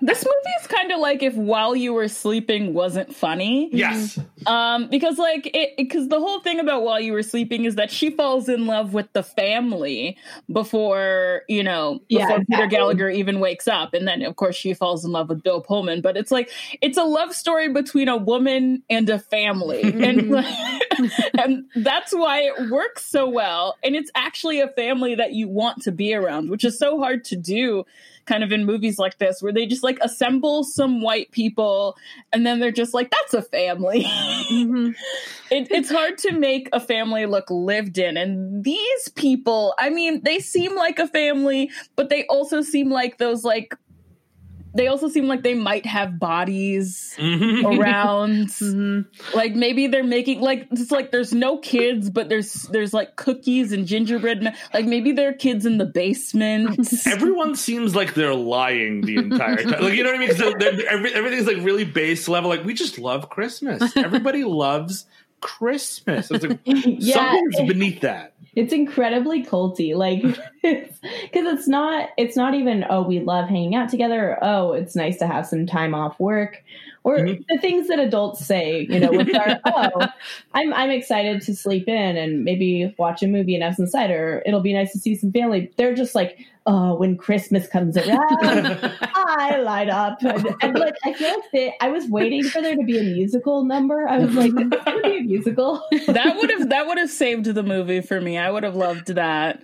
[0.00, 3.68] This movie is kind of like if While You Were Sleeping wasn't funny.
[3.72, 4.18] Yes.
[4.46, 7.90] Um, because like it, because the whole thing about while you were sleeping is that
[7.90, 10.16] she falls in love with the family
[10.50, 12.66] before you know Yeah, before Peter.
[12.66, 16.00] Gallagher even wakes up, and then of course she falls in love with Bill Pullman.
[16.00, 20.34] But it's like it's a love story between a woman and a family, and
[21.38, 23.76] and that's why it works so well.
[23.84, 27.24] And it's actually a family that you want to be around, which is so hard
[27.26, 27.84] to do.
[28.24, 31.96] Kind of in movies like this, where they just like assemble some white people
[32.32, 34.04] and then they're just like, that's a family.
[34.04, 34.94] Mhm.
[35.50, 38.16] it, it's hard to make a family look lived in.
[38.16, 43.18] And these people, I mean, they seem like a family, but they also seem like
[43.18, 43.74] those like
[44.74, 47.78] they also seem like they might have bodies Mhm.
[47.78, 48.48] around.
[48.62, 49.06] Mhm.
[49.34, 53.72] like maybe they're making like it's like there's no kids, but there's there's like cookies
[53.72, 54.54] and gingerbread.
[54.72, 56.78] Like maybe there are kids in the basement.
[57.06, 59.82] Everyone seems like they're lying the entire time.
[59.82, 60.84] Like you know what I mean?
[60.88, 62.48] Every, everything's like really base level.
[62.50, 63.96] Like we just love Christmas.
[63.96, 65.06] Everybody loves
[65.40, 66.30] Christmas.
[66.30, 68.31] It's like yeah, something's beneath that.
[68.54, 69.94] It's incredibly culty.
[69.94, 70.22] Like,
[70.62, 70.90] because
[71.32, 74.32] it's not, it's not even, oh, we love hanging out together.
[74.32, 76.62] Or, oh, it's nice to have some time off work.
[77.04, 77.44] Or Mhm.
[77.48, 80.06] the things that adults say, you know, which are, oh,
[80.54, 84.42] I'm I'm excited to sleep in and maybe watch a movie and have some cider.
[84.46, 85.72] It'll be nice to see some family.
[85.76, 88.18] They're just like, oh, when Christmas comes around,
[89.14, 90.22] I light up.
[90.22, 93.02] And, and like, I feel like they, I was waiting for there to be a
[93.02, 94.08] musical number.
[94.08, 95.82] I was like, going be a musical.
[96.08, 98.38] that would have that would have saved the movie for me.
[98.38, 99.62] I would have loved that.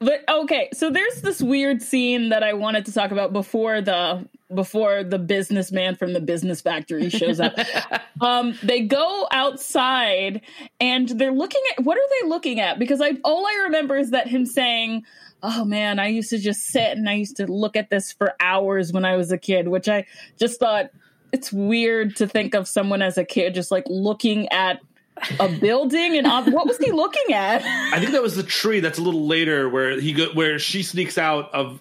[0.00, 4.28] But okay, so there's this weird scene that I wanted to talk about before the
[4.54, 7.54] before the businessman from the business factory shows up.
[8.20, 10.40] um, they go outside
[10.80, 12.78] and they're looking at what are they looking at?
[12.78, 15.04] Because I all I remember is that him saying,
[15.42, 18.34] "Oh man, I used to just sit and I used to look at this for
[18.40, 20.06] hours when I was a kid," which I
[20.38, 20.90] just thought
[21.32, 24.80] it's weird to think of someone as a kid just like looking at
[25.40, 27.62] a building and ob- what was he looking at?
[27.92, 28.80] I think that was the tree.
[28.80, 31.80] That's a little later where he go, where she sneaks out of.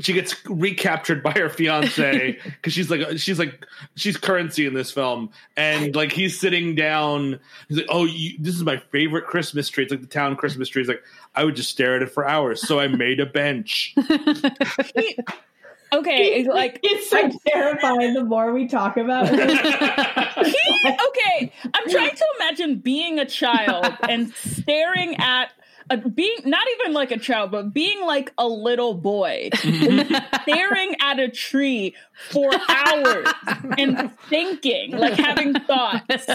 [0.00, 4.90] She gets recaptured by her fiance because she's like she's like she's currency in this
[4.90, 7.40] film, and like he's sitting down.
[7.68, 9.84] He's like, "Oh, you, this is my favorite Christmas tree.
[9.84, 11.02] It's like the town Christmas tree." He's like,
[11.34, 13.94] "I would just stare at it for hours, so I made a bench."
[15.92, 20.46] Okay, it's like it's so terrifying the more we talk about it.
[20.46, 25.50] he okay i'm trying to imagine being a child and staring at
[25.90, 31.18] a, being not even like a child but being like a little boy staring at
[31.18, 31.94] a tree
[32.30, 33.28] for hours
[33.78, 36.26] and thinking like having thoughts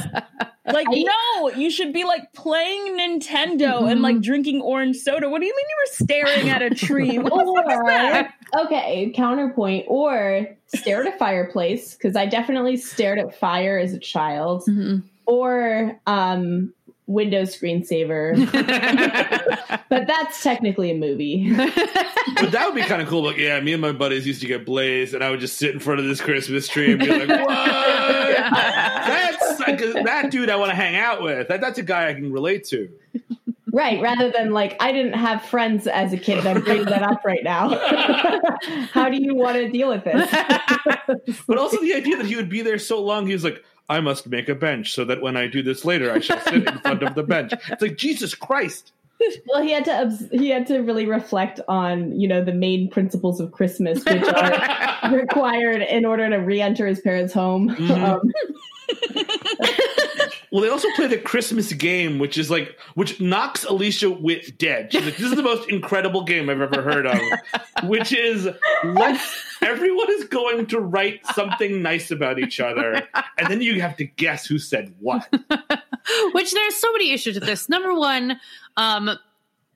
[0.65, 5.45] like no you should be like playing nintendo and like drinking orange soda what do
[5.45, 9.85] you mean you were staring at a tree what the is that Or, okay, counterpoint,
[9.89, 15.01] or stare at a fireplace, because I definitely stared at fire as a child, Mhm.
[15.25, 16.71] or um,
[17.07, 18.35] Windows screensaver.
[19.89, 21.51] but that's technically a movie.
[21.55, 23.23] but that would be kind of cool.
[23.23, 25.71] Like, yeah, me and my buddies used to get blazed, and I would just sit
[25.73, 29.32] in front of this Christmas tree and be like, "What?
[29.81, 31.47] Like, that dude I want to hang out with.
[31.47, 32.89] That, that's a guy I can relate to."
[33.73, 37.25] right, rather than like, I didn't have friends as a kid, I'm bringing that up
[37.25, 37.69] right now.
[38.91, 40.29] How do you want to deal with this?
[41.47, 43.99] But also the idea that he would be there so long, he was like, I
[43.99, 46.79] must make a bench so that when I do this later, I shall sit in
[46.79, 47.53] front of the bench.
[47.69, 48.93] It's like, Jesus Christ.
[49.47, 53.39] Well, he had to he had to really reflect on you know the main principles
[53.39, 57.69] of Christmas, which are required in order to re-enter his parents' home.
[57.69, 58.03] Mhm.
[58.03, 58.31] Um,
[60.51, 64.91] Well, they also play the Christmas game, which is like which knocks Alicia Witt dead.
[64.91, 67.19] She's like, "This is the most incredible game I've ever heard of,"
[67.85, 68.47] which is
[68.83, 73.01] let's everyone is going to write something nice about each other,
[73.39, 75.27] and then you have to guess who said what.
[76.33, 77.67] Which there's so many issues with this.
[77.67, 78.39] Number one,
[78.77, 79.09] um,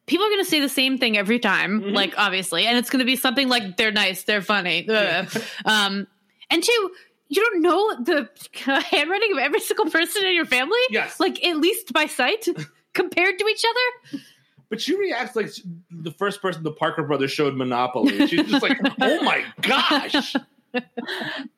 [0.06, 1.94] people are going to say the same thing every time, Mhm.
[1.96, 4.88] like obviously, and it's going to be something like they're nice, they're funny.
[4.88, 5.28] Ugh.
[5.66, 6.06] Um,
[6.52, 6.92] and two,
[7.30, 8.30] you don't know the
[8.92, 11.20] handwriting of every single person in your family, Yes.
[11.20, 12.48] like at least by sight,
[12.94, 14.22] compared to each other.
[14.70, 15.50] But she reacts like
[15.92, 18.28] the first person the Parker brothers showed Monopoly.
[18.28, 20.36] She's just like, "Oh my gosh!"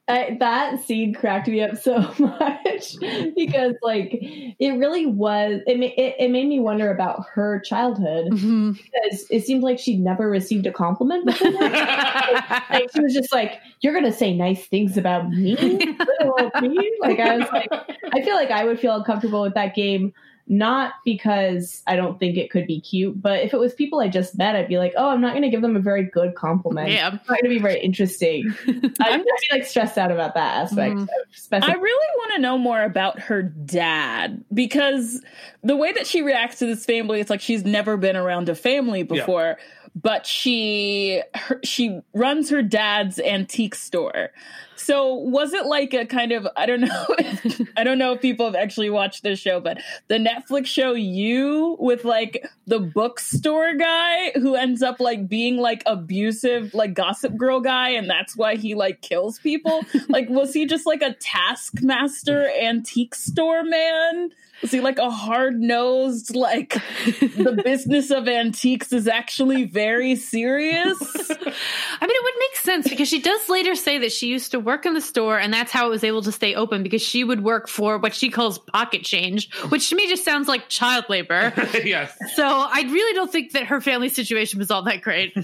[0.08, 2.96] I, that scene cracked me up so much
[3.36, 5.62] because, like, it really was.
[5.68, 8.72] It, it it made me wonder about her childhood mm-hmm.
[8.72, 11.52] because it seemed like she'd never received a compliment before.
[11.52, 17.38] like she was just like, "You're gonna say nice things about me, me." Like I
[17.38, 17.70] was like,
[18.14, 20.14] I feel like I would feel uncomfortable with that game,
[20.50, 24.08] not because I don't think it could be cute, but if it was people I
[24.08, 26.90] just met, I'd be like, "Oh, I'm not gonna give them a very good compliment.
[26.90, 27.14] yeah.
[27.14, 28.52] It's not gonna be very interesting."
[29.00, 30.96] I'd be like stressed out about that aspect.
[30.96, 31.54] Mm-hmm.
[31.54, 35.22] Of I really want to know more about her dad because
[35.64, 38.56] the way that she reacts to this family, it's like she's never been around a
[38.56, 39.58] family before.
[39.96, 44.30] But she her, she runs her dad's antique store.
[44.76, 47.06] So was it like a kind of I don't know
[47.78, 51.76] I don't know if people have actually watched this show, but the Netflix show You
[51.80, 57.60] with like the bookstore guy who ends up like being like abusive like gossip girl
[57.60, 59.82] guy and that's why he like kills people.
[60.10, 64.32] like was he just like a taskmaster antique store man?
[64.62, 66.74] Was he like a hard nosed like
[67.20, 70.98] the business of antiques is actually very serious?
[71.02, 74.60] I mean, it would make sense because she does later say that she used to
[74.60, 77.24] work in the store and that's how it was able to stay open because she
[77.24, 81.06] would work for what she calls pocket change, which to me just sounds like child
[81.10, 81.54] labor.
[81.86, 82.18] yes.
[82.36, 85.36] so I really don't think that her family situation was all that great.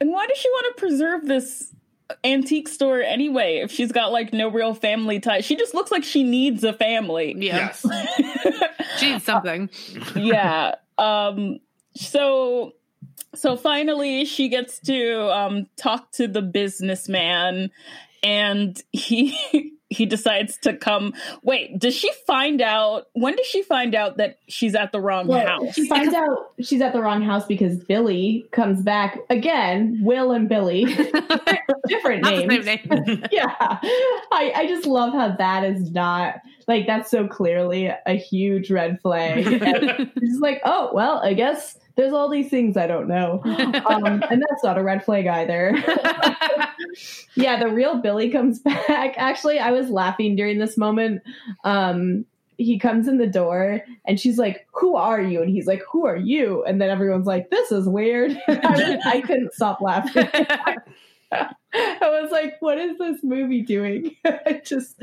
[0.00, 1.72] And why does she want to preserve this
[2.24, 5.44] antique store anyway if she's got like no real family ties?
[5.44, 7.34] She just looks like she needs a family.
[7.36, 7.72] Yeah.
[7.82, 7.86] Yes.
[8.98, 9.70] She needs something.
[10.16, 10.74] yeah.
[10.98, 11.60] Um
[11.94, 12.74] so
[13.34, 17.70] so finally she gets to um talk to the businessman
[18.22, 19.36] and he
[19.90, 21.12] he decides to come
[21.42, 25.26] wait does she find out when does she find out that she's at the wrong
[25.26, 29.98] Well, house she finds out she's at the wrong house because Billy comes back again.
[30.02, 30.84] Will and Billy,
[31.88, 32.64] different Not the names.
[32.64, 33.24] same name.
[33.32, 38.70] yeah I, I just love how that is not like that's so clearly a huge
[38.70, 43.08] red flag And it's like oh well i guess there's all these things i don't
[43.08, 43.40] know.
[43.82, 45.76] Um, and that's not a red flag either.
[47.34, 49.14] Yeah the real billy comes back.
[49.16, 51.22] Actually i was laughing during this moment.
[51.64, 52.24] Um
[52.58, 55.40] he comes in the door and she's like who are you?
[55.40, 56.64] And he's like who are you?
[56.64, 58.38] And then everyone's like this is weird.
[58.48, 60.28] I, I couldn't stop laughing
[61.74, 64.16] I was like, what is this movie doing?
[64.24, 65.02] I just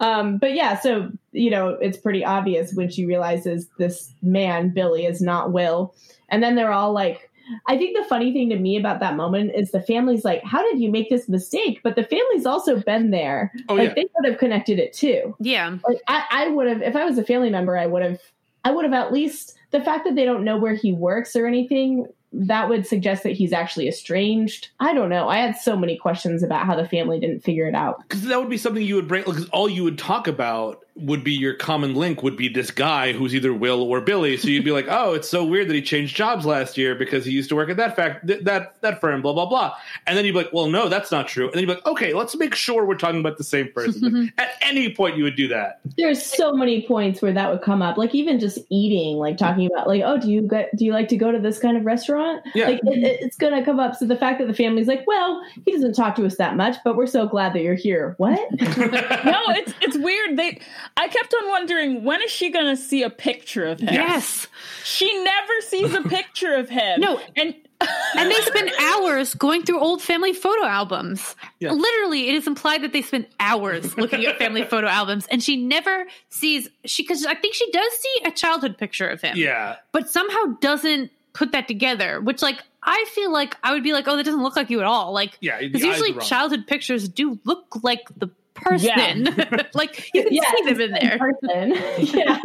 [0.00, 5.06] um but yeah, so you know, it's pretty obvious when she realizes this man, Billy,
[5.06, 5.94] is not Will.
[6.28, 7.30] And then they're all like
[7.68, 10.62] I think the funny thing to me about that moment is the family's like, How
[10.70, 11.80] did you make this mistake?
[11.82, 13.52] But the family's also been there.
[13.68, 13.94] Oh like yeah.
[13.94, 15.34] they would have connected it too.
[15.40, 15.78] yeah.
[15.88, 18.20] Like I, I would have if I was a family member, I would have
[18.64, 21.46] I would have at least the fact that they don't know where he works or
[21.46, 22.06] anything
[22.38, 24.68] that would suggest that he's actually estranged.
[24.80, 25.28] I don't know.
[25.28, 28.02] I had so many questions about how the family didn't figure it out.
[28.02, 31.22] because that would be something you would bring because all you would talk about would
[31.22, 34.36] be your common link would be this guy who's either Will or Billy.
[34.38, 37.24] So you'd be like, oh, it's so weird that he changed jobs last year because
[37.26, 39.74] he used to work at that fact th- that that firm, blah blah blah.
[40.06, 41.44] And then you'd be like, well, no, that's not true.
[41.46, 44.22] And then you'd be like, okay, let's make sure we're talking about the same person.
[44.24, 45.80] Like, at any point, you would do that.
[45.98, 49.66] There's so many points where that would come up, like even just eating, like talking
[49.66, 51.84] about, like, oh, do you get, do you like to go to this kind of
[51.84, 52.42] restaurant?
[52.54, 52.68] Yeah.
[52.68, 53.96] Like it, it- it's gonna come up.
[53.96, 56.76] So the fact that the family's like, well, he doesn't talk to us that much,
[56.84, 58.14] but we're so glad that you're here.
[58.16, 58.40] What?
[58.60, 60.58] no it's it's weird they
[60.96, 64.46] i kept on wondering when is she gonna see a picture of him Yes.
[64.84, 67.20] she never sees a picture of him No.
[67.36, 67.54] and
[68.16, 71.36] And they spend hours going through old family photo albums.
[71.60, 71.72] Yeah.
[71.72, 75.58] Literally, it is implied that they spend hours looking at family photo albums, and she
[75.58, 79.36] never sees she because I think she does see a childhood picture of him.
[79.36, 79.76] yeah.
[79.92, 82.18] but somehow doesn't put that together.
[82.22, 84.80] Which, like, I feel like I would be like, oh, that doesn't look like you
[84.80, 85.12] at all.
[85.12, 89.24] Like, Yeah, because usually childhood pictures do look like the person.
[89.74, 91.18] like you can Yeah, see them in there.
[91.18, 91.74] person.
[92.16, 92.38] yeah.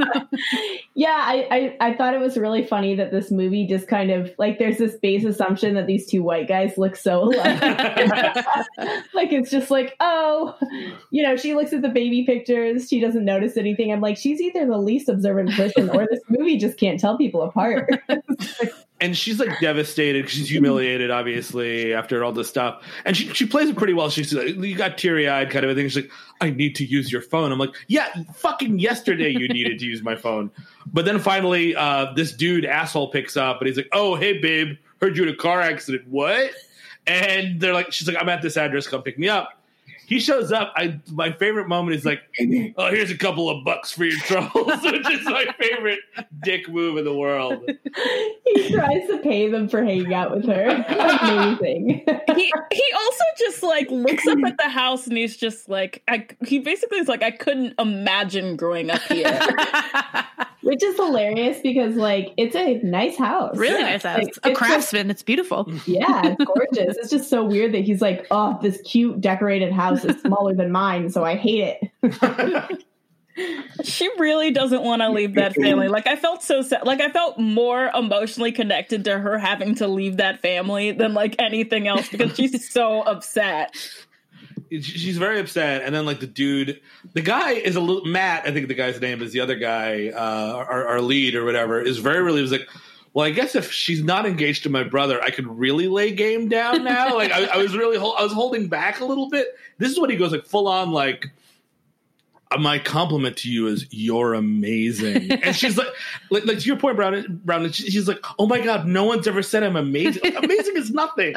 [0.96, 4.32] Yeah, I, I I thought it was really funny that this movie just kind of
[4.38, 7.62] like there's this base assumption that these two white guys look so alike.
[9.14, 10.58] like it's just like, oh,
[11.12, 13.92] you know, she looks at the baby pictures, she doesn't notice anything.
[13.92, 17.42] I'm like, she's either the least observant person or this movie just can't tell people
[17.42, 17.90] apart.
[19.02, 20.30] And she's like devastated.
[20.30, 22.84] She's humiliated, obviously, after all this stuff.
[23.04, 24.10] And she she plays it pretty well.
[24.10, 25.90] She's like, you got teary eyed kind of a thing.
[25.90, 27.52] She's like, I need to use your phone.
[27.52, 30.52] I'm like, yeah, fucking yesterday you needed to use my phone.
[30.86, 34.78] But then finally, uh, this dude asshole picks up and he's like, oh hey babe,
[35.02, 36.08] heard you in a car accident.
[36.08, 36.52] What?
[37.08, 38.88] And they're like, she's like, I'm at this address.
[38.88, 39.61] Come pick me up.
[40.12, 40.74] He shows up.
[40.76, 42.20] I my favorite moment is like,
[42.76, 46.00] oh, here's a couple of bucks for your troubles, which is my favorite
[46.44, 47.64] dick move in the world.
[48.46, 50.68] he tries to pay them for hanging out with her.
[51.22, 52.04] Amazing.
[52.36, 56.28] he he also just like looks up at the house and he's just like I,
[56.46, 59.40] he basically is like I couldn't imagine growing up here.
[60.64, 63.58] Which is hilarious because like it's a nice house.
[63.58, 63.90] Really Yeah.
[63.92, 64.18] nice house.
[64.18, 65.10] Like, a it's just- craftsman.
[65.10, 65.66] it's beautiful.
[65.66, 65.82] Mm.
[65.88, 66.98] yeah, it's gorgeous.
[66.98, 70.72] it's just so weird that he's like, oh, this cute decorated house is smaller than
[70.72, 72.84] mine, so I hate it.
[73.84, 75.88] she really doesn't want to leave that family.
[75.88, 76.86] Like I felt so sad.
[76.86, 81.36] Like I felt more emotionally connected to her having to leave that family than like
[81.40, 83.76] anything else because she's so upset.
[84.72, 86.80] She- She's very upset, and then like the dude,
[87.14, 88.48] the guy is a little Matt.
[88.48, 91.80] I think the guy's name is the other guy, uh, our, our lead or whatever,
[91.82, 92.68] is very really was like.
[93.14, 96.48] Well, I guess if she's not engaged to my brother, I could really lay game
[96.48, 97.14] down now.
[97.18, 99.48] like I, I was really, hol- I was holding back a little bit.
[99.80, 101.28] This is what he goes like full on like.
[102.50, 105.90] "Uh, My compliment to you is you're amazing, and she's like,
[106.30, 107.42] like, like to your point, Brown.
[107.44, 110.22] Brown, she's like, oh my god, no one's ever said I'm amazing.
[110.24, 111.34] Like, amazing is nothing.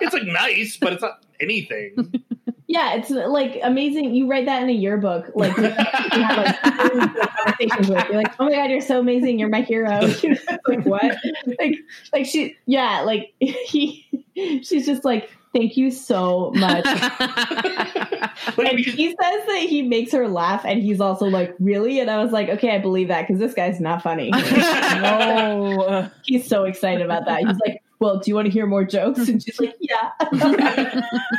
[0.00, 2.24] It's like nice, but it's not anything.
[2.68, 4.14] Yeah, it's uh, like amazing.
[4.14, 8.04] You write that in a yearbook, like you have, like conversations with.
[8.08, 9.38] You're like, oh my god, you're so amazing.
[9.38, 10.02] You're my hero.
[10.02, 11.16] You know, it's like what?
[11.58, 11.76] Like,
[12.12, 16.84] like she, yeah, like he, she's just like, thank you so much.
[18.58, 19.16] And he says
[19.46, 22.00] that he makes her laugh, and he's also like, really?
[22.00, 24.30] And I was like, okay, I believe that because this guy's not funny.
[24.30, 26.08] No.
[26.24, 27.40] he's so excited about that.
[27.40, 29.28] He's like, well, do you want to hear more jokes?
[29.28, 30.10] And she's like, yeah.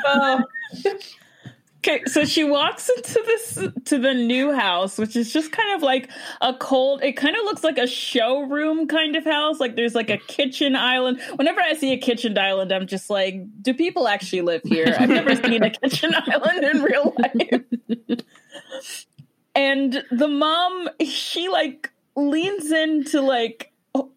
[0.05, 0.43] Oh.
[1.79, 3.53] Okay, so she walks into this
[3.85, 6.09] to the new house, which is just kind of like
[6.41, 7.01] a cold.
[7.01, 9.61] It kind of looks like a showroom kind of house.
[9.61, 11.21] Like there's like a kitchen island.
[11.37, 14.93] Whenever I see a kitchen island, I'm just like, do people actually live here?
[14.99, 18.25] I've never seen a kitchen island in real life.
[19.55, 23.68] And the mom, she like leans in to like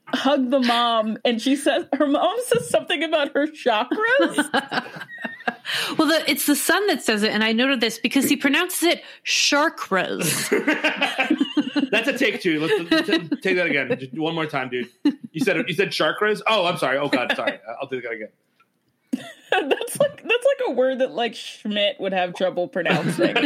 [0.09, 4.37] hug the mom, and she says her mom says something about her chakras.
[5.99, 8.83] well, the, it's the son that says it, and I noted this because he pronounces
[8.83, 10.49] it chakras
[11.91, 12.59] That's a take two.
[12.61, 13.97] Let's, let's take that again.
[13.99, 14.89] Just one more time, dude.
[15.33, 16.41] You said you said chakras.
[16.47, 16.99] Oh, I'm sorry.
[16.99, 17.59] Oh God, sorry.
[17.81, 18.29] I'll do that again.
[19.69, 23.37] that's like that's like a word that like Schmidt would have trouble pronouncing.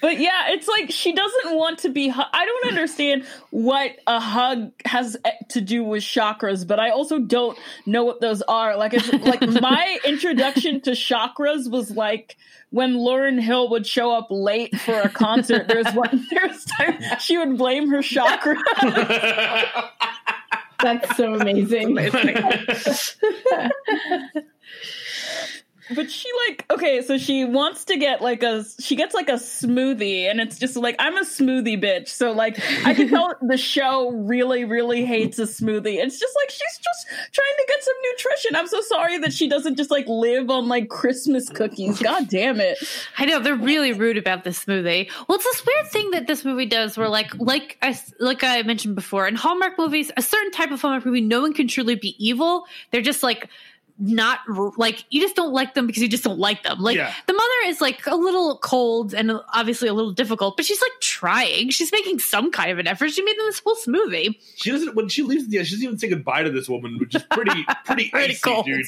[0.00, 2.08] But yeah, it's like she doesn't want to be.
[2.08, 6.90] hu- I don't understand what a hug has eh, to do with chakras, but I
[6.90, 8.76] also don't know what those are.
[8.76, 12.36] Like, it's like my introduction to chakras was like
[12.70, 15.68] when Lauryn Hill would show up late for a concert.
[15.68, 18.56] There's one there's time she would blame her chakra.
[20.82, 21.96] That's so amazing.
[25.94, 29.34] But she like okay, so she wants to get like a she gets like a
[29.34, 32.08] smoothie, and it's just like I'm a smoothie bitch.
[32.08, 35.96] So like I can tell the show really really hates a smoothie.
[35.96, 38.56] It's just like she's just trying to get some nutrition.
[38.56, 42.00] I'm so sorry that she doesn't just like live on like Christmas cookies.
[42.00, 42.78] God damn it!
[43.18, 45.10] I know they're really rude about this smoothie.
[45.28, 48.62] Well, it's this weird thing that this movie does, where like like I like I
[48.62, 51.96] mentioned before, in Hallmark movies, a certain type of Hallmark movie, no one can truly
[51.96, 52.66] be evil.
[52.92, 53.48] They're just like
[54.04, 54.40] not
[54.76, 56.80] like you just don't like them because you just don't like them.
[56.80, 57.12] Like Yeah.
[57.26, 60.90] the mother is like a little cold and obviously a little difficult, but she's like
[61.00, 61.70] trying.
[61.70, 63.10] She's making some kind of an effort.
[63.12, 64.36] She made them this whole smoothie.
[64.56, 65.44] She doesn't when she leaves.
[65.48, 68.40] Yeah, she doesn't even say goodbye to this woman, which is pretty pretty, Pretty icy,
[68.40, 68.66] cold.
[68.66, 68.86] dude.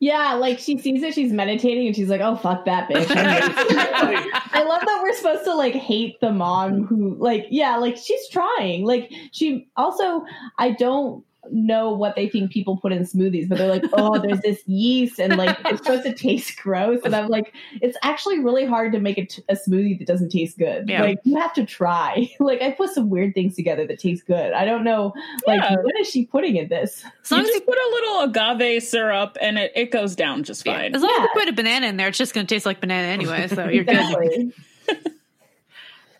[0.00, 4.64] Yeah, like she sees it, she's meditating, and she's like, "Oh fuck that bitch." I
[4.66, 8.84] love that we're supposed to like hate the mom who, like, yeah, like she's trying.
[8.84, 10.24] Like she also,
[10.58, 14.40] I don't know what they think people put in smoothies, but they're like, "Oh, there's
[14.40, 18.64] this yeast, and like it's supposed to taste gross." And I'm like, it's actually really
[18.64, 20.88] hard to make a, t- a smoothie that doesn't taste good.
[20.88, 21.02] Yeah.
[21.02, 22.30] Like you have to try.
[22.40, 24.52] Like I put some weird things together that taste good.
[24.52, 25.12] I don't know,
[25.46, 25.76] like Yeah.
[25.76, 27.04] what is she putting in this?
[27.24, 30.42] As You as just you, put a little agave syrup, and it it goes down
[30.44, 30.94] just fine.
[30.94, 32.80] as long as you put a banana in there, it's just going to taste like
[32.80, 33.48] banana anyway.
[33.48, 34.52] So you're good.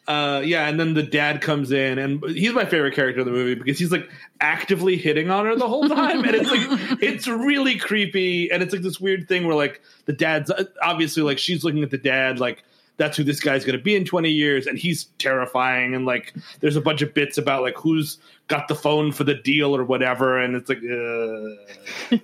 [0.08, 3.32] Uh, yeah, and then the dad comes in, and he's my favorite character in the
[3.32, 7.28] movie because he's like actively hitting on her the whole time, and it's like it's
[7.28, 11.38] really creepy, and it's like this weird thing where like the dad's uh, obviously like
[11.38, 12.64] she's looking at the dad like
[12.96, 16.34] that's who this guy's going to be in 20 years and he's terrifying and like
[16.60, 19.82] there's a bunch of bits about like who's got the phone for the deal or
[19.82, 20.82] whatever and it's like
[22.10, 22.16] uh.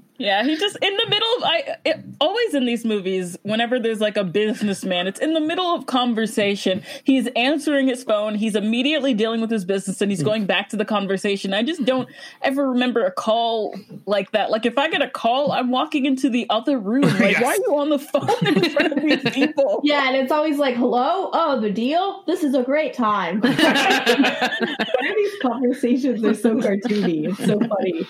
[0.18, 4.00] Yeah, he just in the middle of I it, always in these movies whenever there's
[4.00, 6.82] like a businessman, it's in the middle of conversation.
[7.04, 10.76] He's answering his phone, he's immediately dealing with his business and he's going back to
[10.76, 11.52] the conversation.
[11.54, 12.08] I just don't
[12.42, 13.74] ever remember a call
[14.06, 14.50] like that.
[14.50, 17.02] Like if I get a call, I'm walking into the other room.
[17.26, 17.42] Like Yes.
[17.42, 19.80] why are you on the phone in front of these people?
[19.84, 22.22] Yeah, and it's always like, "Hello, oh, the deal.
[22.26, 27.28] This is a great time." Why are these conversations are so cartoony?
[27.28, 28.06] It's so funny.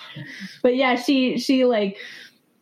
[0.61, 1.96] But yeah, she she like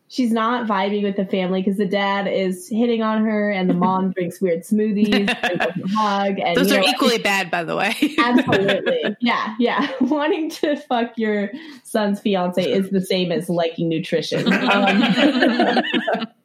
[0.07, 3.73] she's not vibing with the family because the dad is hitting on her, and the
[3.85, 7.93] mom drinks weird smoothies, and hug, and Those are know, equally bad, by the way.
[8.19, 9.15] Absolutely.
[9.19, 9.91] Yeah, yeah.
[10.01, 11.51] Wanting to fuck your
[11.83, 14.51] son's fiance is the same as liking nutrition.
[14.51, 15.03] Um,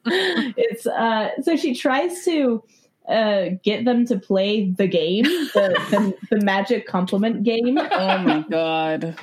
[0.05, 2.63] it's uh so she tries to
[3.07, 7.77] uh get them to play the game, the the, the magic compliment game.
[7.77, 9.15] Oh my god.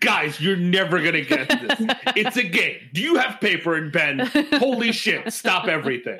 [0.00, 1.96] Guys you're never gonna get this.
[2.16, 2.76] It's a game.
[2.92, 4.30] Do you have paper and pen?
[4.54, 6.18] Holy shit stop everything.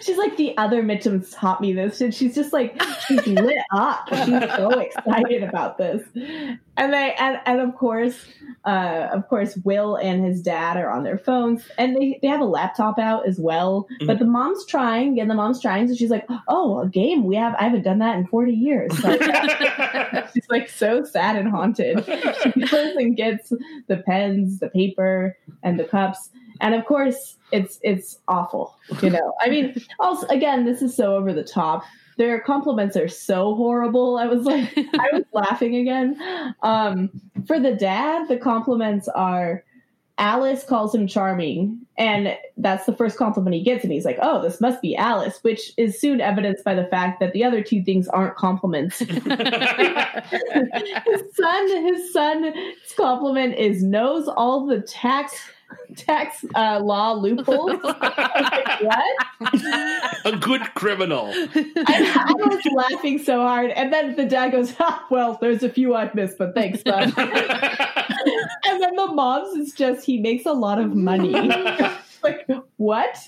[0.00, 4.08] She's like the other Mitchums taught me this, and she's just like she's lit up.
[4.08, 4.26] She's
[4.56, 6.02] so excited about this,
[6.82, 8.26] and they and and of course,
[8.64, 12.40] uh, of course, Will and his dad are on their phones, and they they have
[12.40, 13.86] a laptop out as well.
[14.04, 17.24] But the mom's trying, and the mom's trying, so she's like, "Oh, a game?
[17.24, 19.16] We have I haven't done that in forty years." So
[20.34, 22.04] she's like so sad and haunted.
[22.42, 23.52] She goes and gets
[23.86, 26.30] the pens, the paper, and the cups,
[26.60, 28.76] and of course, it's it's awful.
[29.02, 31.84] You know, I mean, also again, this is so over the top.
[32.18, 34.18] Their compliments are so horrible.
[34.18, 36.16] I was like, I was laughing again.
[36.62, 37.10] Um,
[37.46, 39.64] for the dad, the compliments are.
[40.18, 44.42] Alice calls him charming, and that's the first compliment he gets, and he's like, "Oh,
[44.42, 47.82] this must be Alice," which is soon evidenced by the fact that the other two
[47.82, 49.08] things aren't compliments his
[51.34, 52.54] son his son's
[52.94, 55.34] compliment is knows all the tax
[55.96, 57.80] tax uh, law loopholes?
[57.84, 60.34] I was like, what?
[60.34, 61.32] A good criminal.
[61.34, 65.68] I, I was laughing so hard and then the dad goes ah, well there's a
[65.68, 70.52] few i've missed but thanks son and then the mom's is just he makes a
[70.52, 71.32] lot of money.
[72.24, 73.18] Like what?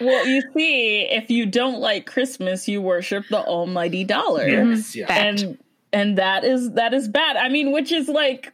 [0.00, 4.46] Well, you see, if you don't like Christmas, you worship the almighty dollar.
[4.46, 5.58] yes yeah and
[5.92, 7.36] and that is that is bad.
[7.36, 8.52] I mean which is like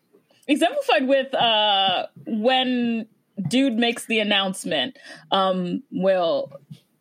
[0.49, 3.07] exemplified with uh when
[3.49, 4.99] dude makes the announcement
[5.31, 6.53] um will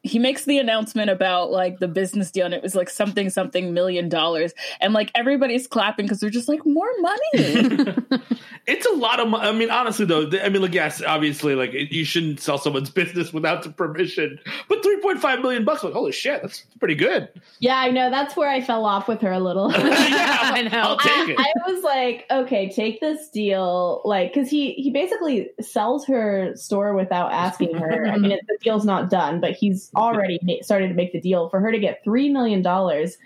[0.04, 3.74] he makes the announcement about like the business deal and it was like something something
[3.74, 7.96] million dollars and like everybody's clapping because they're just like more money
[8.68, 9.48] It's a lot of money.
[9.48, 13.34] I mean, honestly, though, I mean, like, yes, obviously, like, you shouldn't sell someone's business
[13.34, 14.40] without the permission.
[14.70, 17.30] But three point five million bucks, like, holy shit, that's pretty good.
[17.60, 20.80] yeah i know that's where i fell off with her a little yeah, I know.
[20.80, 21.40] I'll take it.
[21.40, 26.56] I, I was like, okay, take this deal, like, because he he basically sells her
[26.56, 28.08] store without asking her.
[28.08, 31.50] I mean, it, the deal's not done, but he's already started to make the deal
[31.50, 33.18] for her to get three million dollars.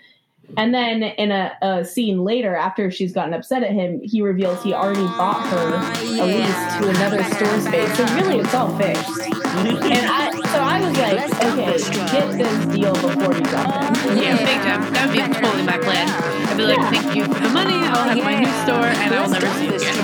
[0.56, 4.62] And then in a, a scene later, after she's gotten upset at him, he reveals
[4.62, 7.96] he already bought her a lease to another store space.
[7.96, 9.10] So really, it's all fixed.
[9.26, 11.78] And I, so I was like, okay,
[12.12, 13.74] get this deal before you jump
[14.06, 14.18] in.
[14.18, 14.92] Yeah, big time.
[14.92, 16.06] That would be totally my plan.
[16.46, 16.90] I'd be like, Yeah.
[16.90, 17.74] thank you for the money.
[17.74, 19.96] I'll have my new store, and I'll never see you again.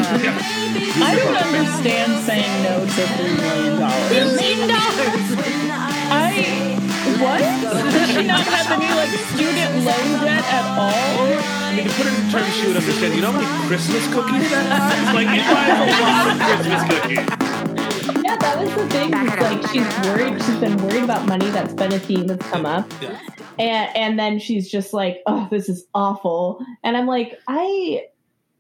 [1.02, 5.91] i don't understand saying no to three million dollars Million dollars.
[6.12, 6.76] I
[7.20, 7.40] what
[7.92, 12.06] does she not have any like student loan debt at all I mean, to put
[12.06, 15.14] it in terms she would understand, you know how many Christmas cookies that buys?
[15.14, 18.22] Like, it buys a lot of Christmas cookies.
[18.22, 19.10] Yeah, that was the thing.
[19.14, 20.42] It's like she's worried.
[20.42, 21.48] She's been worried about money.
[21.48, 22.92] That's been a theme that's come up.
[23.00, 23.18] Yeah.
[23.58, 28.06] And and then she's just like, "Oh, this is awful." And I'm like, I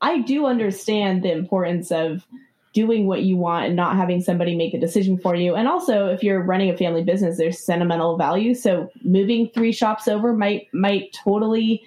[0.00, 2.26] I do understand the importance of
[2.72, 5.54] doing what you want and not having somebody make a decision for you.
[5.54, 8.54] And also, if you're running a family business, there's sentimental value.
[8.54, 11.82] So moving three shops over might might totally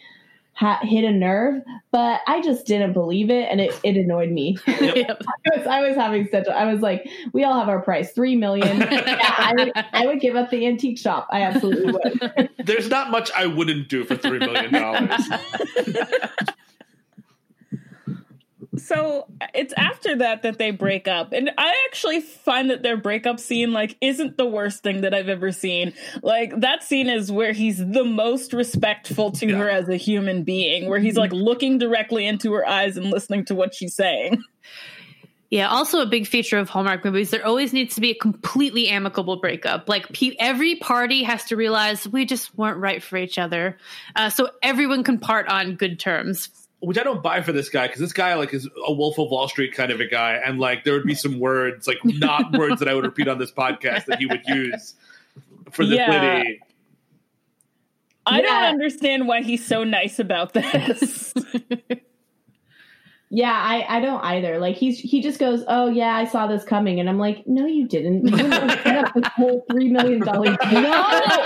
[0.56, 1.62] ha- hit a nerve.
[1.92, 4.58] But I just didn't believe it, and it, it annoyed me.
[4.68, 5.24] Yep.
[5.54, 6.48] I was, I was having such.
[6.48, 8.78] A, I was like, we all have our price, three million.
[8.80, 11.28] yeah, I would, I would give up the antique shop.
[11.32, 12.50] I absolutely would.
[12.64, 14.72] There's not much I wouldn't do for $3 million.
[18.78, 21.34] So it's after that that they break up.
[21.34, 25.30] And i actually find that their breakup scene like isn't the worst thing that i've
[25.30, 25.94] ever seen.
[26.22, 30.90] Like that scene is where he's the most respectful to her as a human being
[30.90, 34.44] where he's like looking directly into her eyes and listening to what she's saying.
[35.52, 38.90] Yeah, also a big feature of Hallmark movies, there always needs to be a completely
[38.90, 39.88] amicable breakup.
[39.88, 43.78] Like pe- every party has to realize we just weren't right for each other,
[44.16, 46.50] uh, so everyone can part on good terms.
[46.86, 49.30] Which I don't buy for this guy because this guy like is a Wolf of
[49.30, 52.52] Wall Street kind of a guy, and like there would be some words like not
[52.58, 54.96] words that I would repeat on this podcast that he would use
[55.72, 56.10] for this Yeah.
[56.38, 56.60] lady.
[58.28, 61.34] i don't understand why he's so nice about this
[63.32, 64.60] Yeah, I, I don't either.
[64.60, 67.66] Like he's he just goes, Oh yeah, I saw this coming and I'm like, No,
[67.66, 68.26] you didn't.
[68.26, 68.52] You didn't
[68.84, 70.90] set up this whole three million dollar No,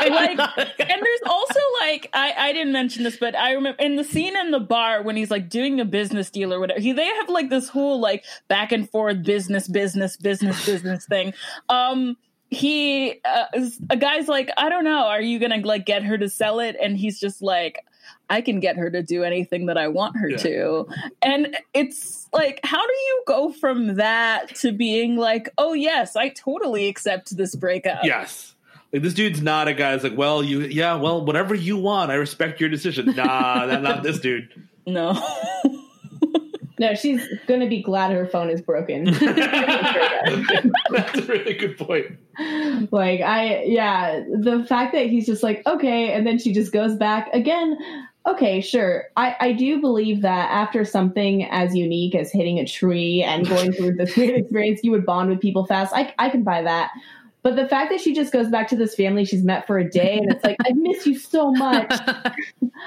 [0.10, 4.04] like, and there's also like I, I didn't mention this, but I remember in the
[4.04, 6.82] scene in the bar when he's like doing a business deal or whatever.
[6.82, 11.34] He they have like this whole like back and forth business, business, business, business thing.
[11.70, 12.18] Um,
[12.50, 13.46] he uh,
[13.90, 16.76] a guy's like, I don't know, are you gonna like get her to sell it?
[16.82, 17.86] And he's just like.
[18.30, 20.38] I can get her to do anything that I want her Yeah.
[20.38, 20.88] to.
[21.22, 26.30] And it's like, how do you go from that to being like, oh, yes, I
[26.30, 28.04] totally accept this breakup?
[28.04, 28.56] Yes.
[28.94, 32.12] Like this dude's not a guy that's like, well, you, yeah, well, whatever you want,
[32.12, 33.14] I respect your decision.
[33.16, 34.50] Nah, that, not this dude.
[34.88, 35.20] No.
[36.82, 39.04] No, she's gonna be glad her phone is broken.
[39.20, 39.20] That's
[41.20, 42.18] a really good point.
[42.94, 46.96] like I yeah, the fact that he's just like, okay, and then she just goes
[46.96, 47.78] back again.
[48.28, 49.06] Okay, sure.
[49.16, 53.72] I, I do believe that after something as unique as hitting a tree and going
[53.72, 55.94] through this weird experience, you would bond with people fast.
[55.96, 56.92] I, I can buy that.
[57.42, 59.90] But the fact that she just goes back to this family she's met for a
[59.90, 61.92] day and it's like, I miss you so much.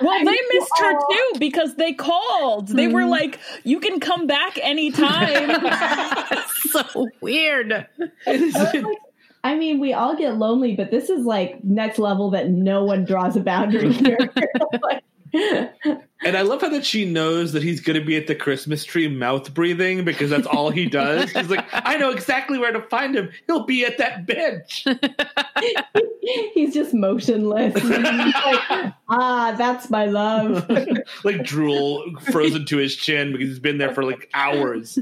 [0.01, 1.07] Well, they miss missed her all.
[1.11, 2.69] too because they called.
[2.69, 3.11] They were hmm.
[3.11, 5.61] like, "You can come back anytime."
[6.71, 7.87] so weird.
[8.27, 8.97] I
[9.45, 13.05] I mean, we all get lonely, but this is like next level that no one
[13.05, 14.19] draws a boundary here.
[14.83, 15.05] Like,
[16.25, 18.85] And I love how that she knows that he's going to be at the Christmas
[18.85, 21.31] tree mouth breathing because that's all he does.
[21.31, 23.31] She's like, I know exactly where to find him.
[23.49, 24.85] He'll be at that bench.
[26.55, 27.75] he's just motionless.
[27.75, 28.35] He's like,
[29.09, 30.71] ah, that's my love.
[31.25, 35.01] like drool frozen to his chin because he's been there for like hours.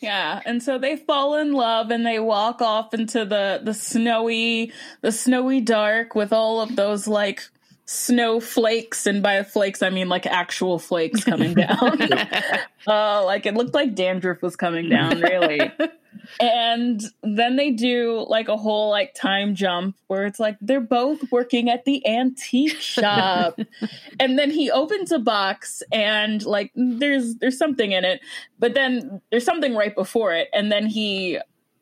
[0.00, 4.72] yeah, and so they fall in love and they walk off into the the snowy
[5.00, 7.48] the snowy dark with all of those like
[7.90, 12.02] snowflakes and by flakes I mean like actual flakes coming down.
[12.86, 15.58] uh like it looked like dandruff was coming down really.
[16.38, 21.32] and then they do like a whole like time jump where it's like they're both
[21.32, 23.58] working at the antique shop
[24.20, 28.20] and then he opens a box and like there's there's something in it
[28.58, 31.38] but then there's something right before it and then he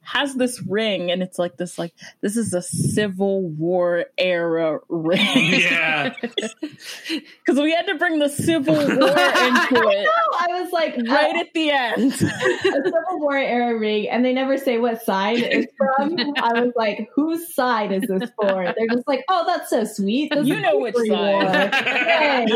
[0.07, 1.93] has this ring and it's like this like
[2.23, 6.15] this is a civil war era ring Yeah.
[6.23, 11.27] because we had to bring the civil war into it No, I was like, right
[11.27, 15.39] right at the end a Civil War era ring, and they never say what side
[15.39, 16.17] it's from.
[16.43, 18.73] I was like, whose side is this for?
[18.77, 20.31] They're just like, oh, that's so sweet.
[20.33, 21.09] This You know which side.
[21.09, 21.43] War.
[21.43, 22.47] Yay.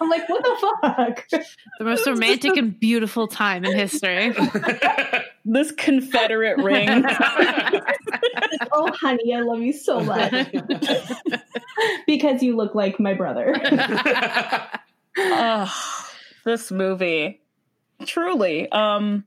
[0.00, 1.44] I'm like, what the fuck?
[1.78, 4.34] The most romantic and beautiful time in history.
[5.44, 6.88] This confederate ring
[8.72, 10.32] oh, honey, I love you so much
[12.06, 13.54] because you look like my brother.
[15.18, 15.68] Ugh,
[16.44, 17.40] this movie
[18.06, 19.24] truly um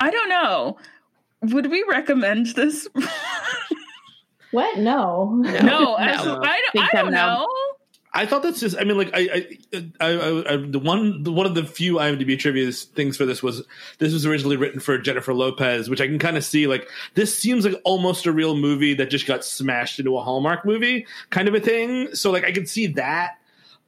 [0.00, 0.76] i don't know
[1.42, 2.88] would we recommend this
[4.50, 4.78] What?
[4.78, 5.30] No.
[5.36, 6.40] no, as- no.
[6.42, 7.26] I, Big don't, I don't no.
[7.26, 7.48] know
[8.12, 8.76] I thought that's just.
[8.76, 12.38] I mean, like I, I, I, I, the one, the, one of the few IMDb
[12.38, 13.62] trivia things for this was
[13.98, 16.66] this was originally written for Jennifer Lopez, which I can kind of see.
[16.66, 20.64] Like this seems like almost a real movie that just got smashed into a Hallmark
[20.64, 22.14] movie, kind of a thing.
[22.14, 23.38] So like I can see that,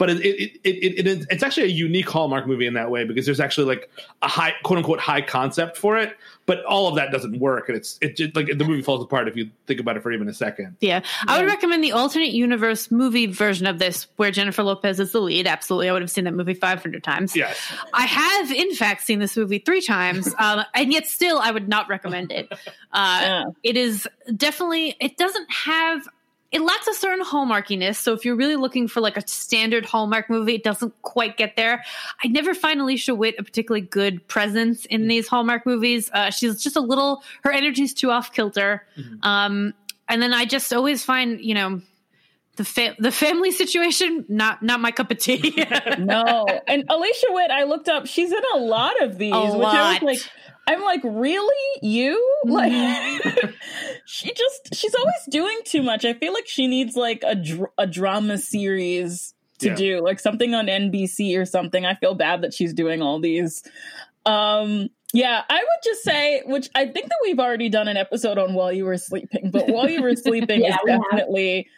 [0.02, 3.04] but it, it, it, it, it it's actually a unique Hallmark movie in that way
[3.04, 3.88] because there's actually like
[4.20, 6.16] a high, quote unquote, high concept for it.
[6.44, 9.28] But all of that doesn't work, and it's it, it like the movie falls apart
[9.28, 10.76] if you think about it for even a second.
[10.80, 11.04] Yeah.
[11.28, 15.20] I would recommend the alternate universe movie version of this where Jennifer Lopez is the
[15.20, 15.46] lead.
[15.46, 15.88] Absolutely.
[15.88, 17.36] I would have seen that movie 500 times.
[17.36, 17.72] Yes.
[17.94, 21.68] I have, in fact, seen this movie three times, um, and yet still I would
[21.68, 22.52] not recommend it.
[22.92, 23.44] Uh, Yeah.
[23.62, 26.08] It is definitely, it doesn't have,
[26.52, 27.96] it lacks a certain hallmarkiness.
[27.96, 31.56] So if you're really looking for like a standard Hallmark movie, it doesn't quite get
[31.56, 31.82] there.
[32.22, 36.10] I never find Alicia Witt a particularly good presence in these Hallmark movies.
[36.12, 38.86] Uh, she's just a little, her energy's too off kilter.
[39.22, 39.72] Um,
[40.08, 41.80] and then I just always find, you know,
[42.56, 45.54] the fa- the family situation not not my cup of tea.
[45.98, 46.46] no.
[46.68, 49.92] And Alicia Witt, I looked up, she's in a lot of these, A which I
[49.94, 50.02] lot.
[50.02, 50.32] was like,
[50.66, 51.78] I'm like, really?
[51.82, 52.36] You?
[52.44, 52.72] Like,
[54.06, 56.04] she just, she's always doing too much.
[56.04, 59.74] I feel like she needs like a, dr- a drama series to Yeah.
[59.74, 61.84] do, like something on NBC or something.
[61.84, 63.62] I feel bad that she's doing all these.
[64.24, 68.38] Um, yeah, I would just say, which I think that we've already done an episode
[68.38, 71.68] on While You Were Sleeping, but While You Were Sleeping Yeah, is we definitely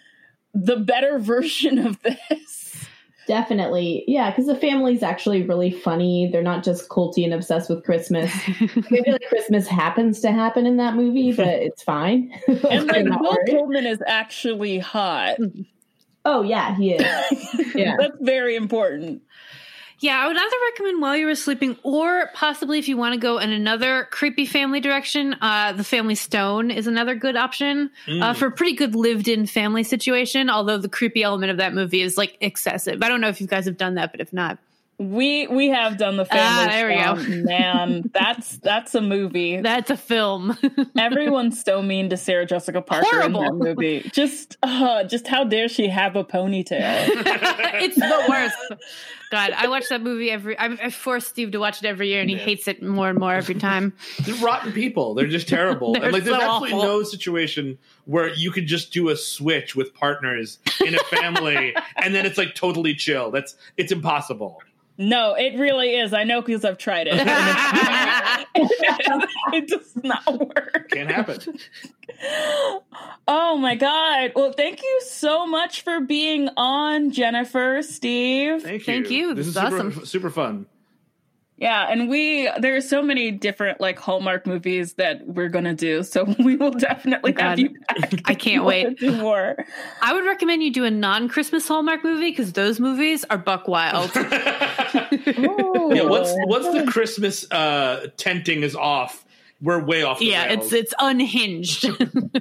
[0.53, 2.87] the better version of this.
[3.27, 4.05] Definitely.
[4.07, 6.29] Yeah, because the family's actually really funny.
[6.31, 8.33] They're not just culty and obsessed with Christmas.
[8.91, 12.33] Maybe like Christmas happens to happen in that movie, but it's fine.
[12.71, 13.37] And like I'm Bill.
[13.49, 15.37] Pullman is actually hot.
[16.25, 17.75] Oh, yeah, he is.
[17.75, 17.97] Yeah.
[17.99, 19.23] That's very important.
[20.01, 23.21] Yeah, I would either recommend While You Were Sleeping or possibly if you want to
[23.21, 28.35] go in another creepy family direction, uh, The Family Stone is another good option uh,
[28.35, 32.03] for a pretty good lived in family situation, although the creepy element of that movie
[32.03, 33.03] is like excessive.
[33.03, 34.59] I don't know if you guys have done that, but if not,
[34.97, 36.67] We we have done the family.
[36.67, 37.43] Ah, there we go.
[37.45, 39.61] Man, that's that's a movie.
[39.61, 40.57] that's a film.
[40.99, 43.43] Everyone's so mean to Sarah Jessica Parker Horrible.
[43.43, 44.09] in that movie.
[44.13, 46.71] Just uh, just how dare she have a ponytail?
[47.83, 48.57] it's the worst.
[49.33, 50.57] God, I watch that movie every.
[50.57, 52.43] I, I force Steve to watch it every year, and he Yeah.
[52.43, 53.95] hates it more and more every time.
[54.23, 55.15] They're rotten people.
[55.15, 55.95] They're just terrible.
[55.95, 56.89] They're and like, there's so absolutely awful.
[56.89, 62.15] no situation where you could just do a switch with partners in a family, and
[62.15, 63.33] then it's like totally chill.
[63.33, 64.63] That's it's impossible.
[64.97, 66.13] No, it really is.
[66.13, 67.15] I know because I've tried it.
[69.53, 70.91] It does not work.
[70.91, 71.39] Can't happen.
[73.29, 74.33] Oh my god.
[74.35, 78.63] Well, thank you so much for being on, Jennifer, Steve.
[78.63, 78.85] Thank you.
[78.95, 79.35] Thank you.
[79.35, 80.07] This This is is super, awesome.
[80.07, 80.67] super fun.
[81.57, 86.03] Yeah, and we there are so many different like Hallmark movies that we're gonna do,
[86.03, 88.23] so we will definitely have you back.
[88.25, 88.99] I can't wait.
[88.99, 89.57] do more.
[90.03, 94.11] I would recommend you do a non-Christmas Hallmark movie because those movies are buck wild.
[95.25, 99.25] Yeah, once once the Christmas uh, tenting is off,
[99.61, 100.19] we're way off.
[100.19, 100.73] The yeah, rails.
[100.73, 101.87] it's it's unhinged.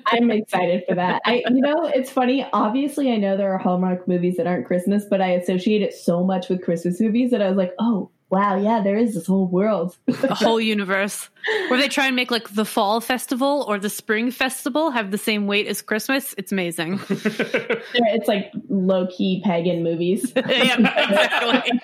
[0.07, 1.21] I'm excited for that.
[1.25, 2.47] I, you know, it's funny.
[2.53, 6.23] Obviously, I know there are Hallmark movies that aren't Christmas, but I associate it so
[6.23, 9.45] much with Christmas movies that I was like, oh, wow, yeah, there is this whole
[9.45, 9.95] world.
[10.07, 11.29] a whole universe.
[11.67, 15.19] Where they try and make like the fall festival or the spring festival have the
[15.19, 16.33] same weight as Christmas.
[16.35, 16.99] It's amazing.
[17.09, 20.33] it's like low key pagan movies.
[20.35, 21.79] yeah, exactly.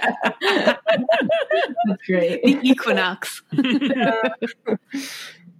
[1.86, 2.44] That's great.
[2.44, 3.44] the equinox.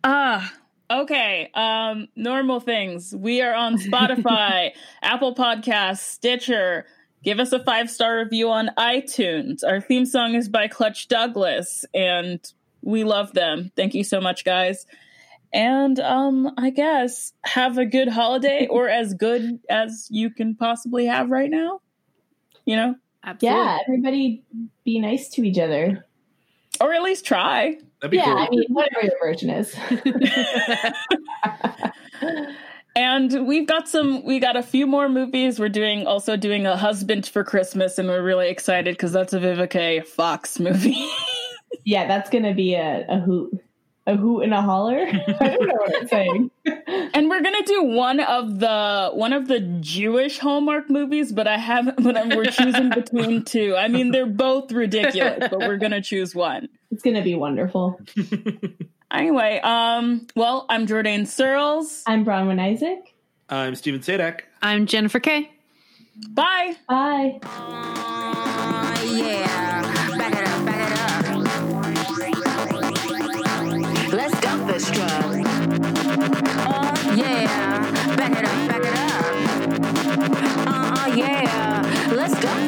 [0.04, 0.52] Ah,
[0.90, 1.52] okay.
[1.54, 3.14] Um, normal things.
[3.16, 4.72] We are on Spotify,
[5.04, 6.88] Apple Podcasts, Stitcher.
[7.24, 9.64] Give us a five star review on iTunes.
[9.64, 12.40] Our theme song is by Clutch Douglas, and
[12.82, 13.72] we love them.
[13.76, 14.86] Thank you so much, guys.
[15.52, 21.08] And um, I guess have a good holiday, or as good as you can possibly
[21.08, 21.82] have right now.
[22.66, 23.60] You know, Absolutely.
[23.60, 24.44] Yeah, everybody
[24.86, 26.06] be nice to each other.
[26.80, 27.78] or at least try.
[28.02, 28.38] That'd be Yeah, cool.
[28.38, 29.76] I mean, whatever your version is.
[33.00, 35.58] And we've got some, we got a few more movies.
[35.58, 39.40] We're doing also doing a husband for Christmas, and we're really excited because that's a
[39.40, 41.08] Vivica Fox movie.
[41.86, 43.58] yeah, that's going to be a, a hoot.
[44.06, 45.06] A hoot and a holler.
[45.08, 46.52] I don't know what I'm saying.
[47.14, 51.58] and we're gonna do one of the one of the Jewish Hallmark movies, but I
[51.58, 52.04] haven't.
[52.04, 53.76] But I'm, we're choosing between two.
[53.78, 56.70] I mean, they're both ridiculous, but we're gonna choose one.
[56.90, 58.02] It's going to be wonderful.
[59.12, 62.04] Anyway, um, well, I'm Jordan Searles.
[62.06, 63.16] I'm Bronwyn Isaac.
[63.50, 64.42] I'm Steven Sajdak.
[64.62, 65.50] I'm Jennifer Kay.
[66.30, 66.76] Bye.
[66.88, 67.40] Bye.
[69.06, 69.82] yeah.
[70.18, 71.40] Back it up, back it up.
[74.14, 75.24] Let's dump this truck.
[76.68, 78.16] Oh, yeah.
[78.16, 80.68] Back it up, back it up.
[80.68, 82.12] Uh, yeah.
[82.14, 82.59] Let's dump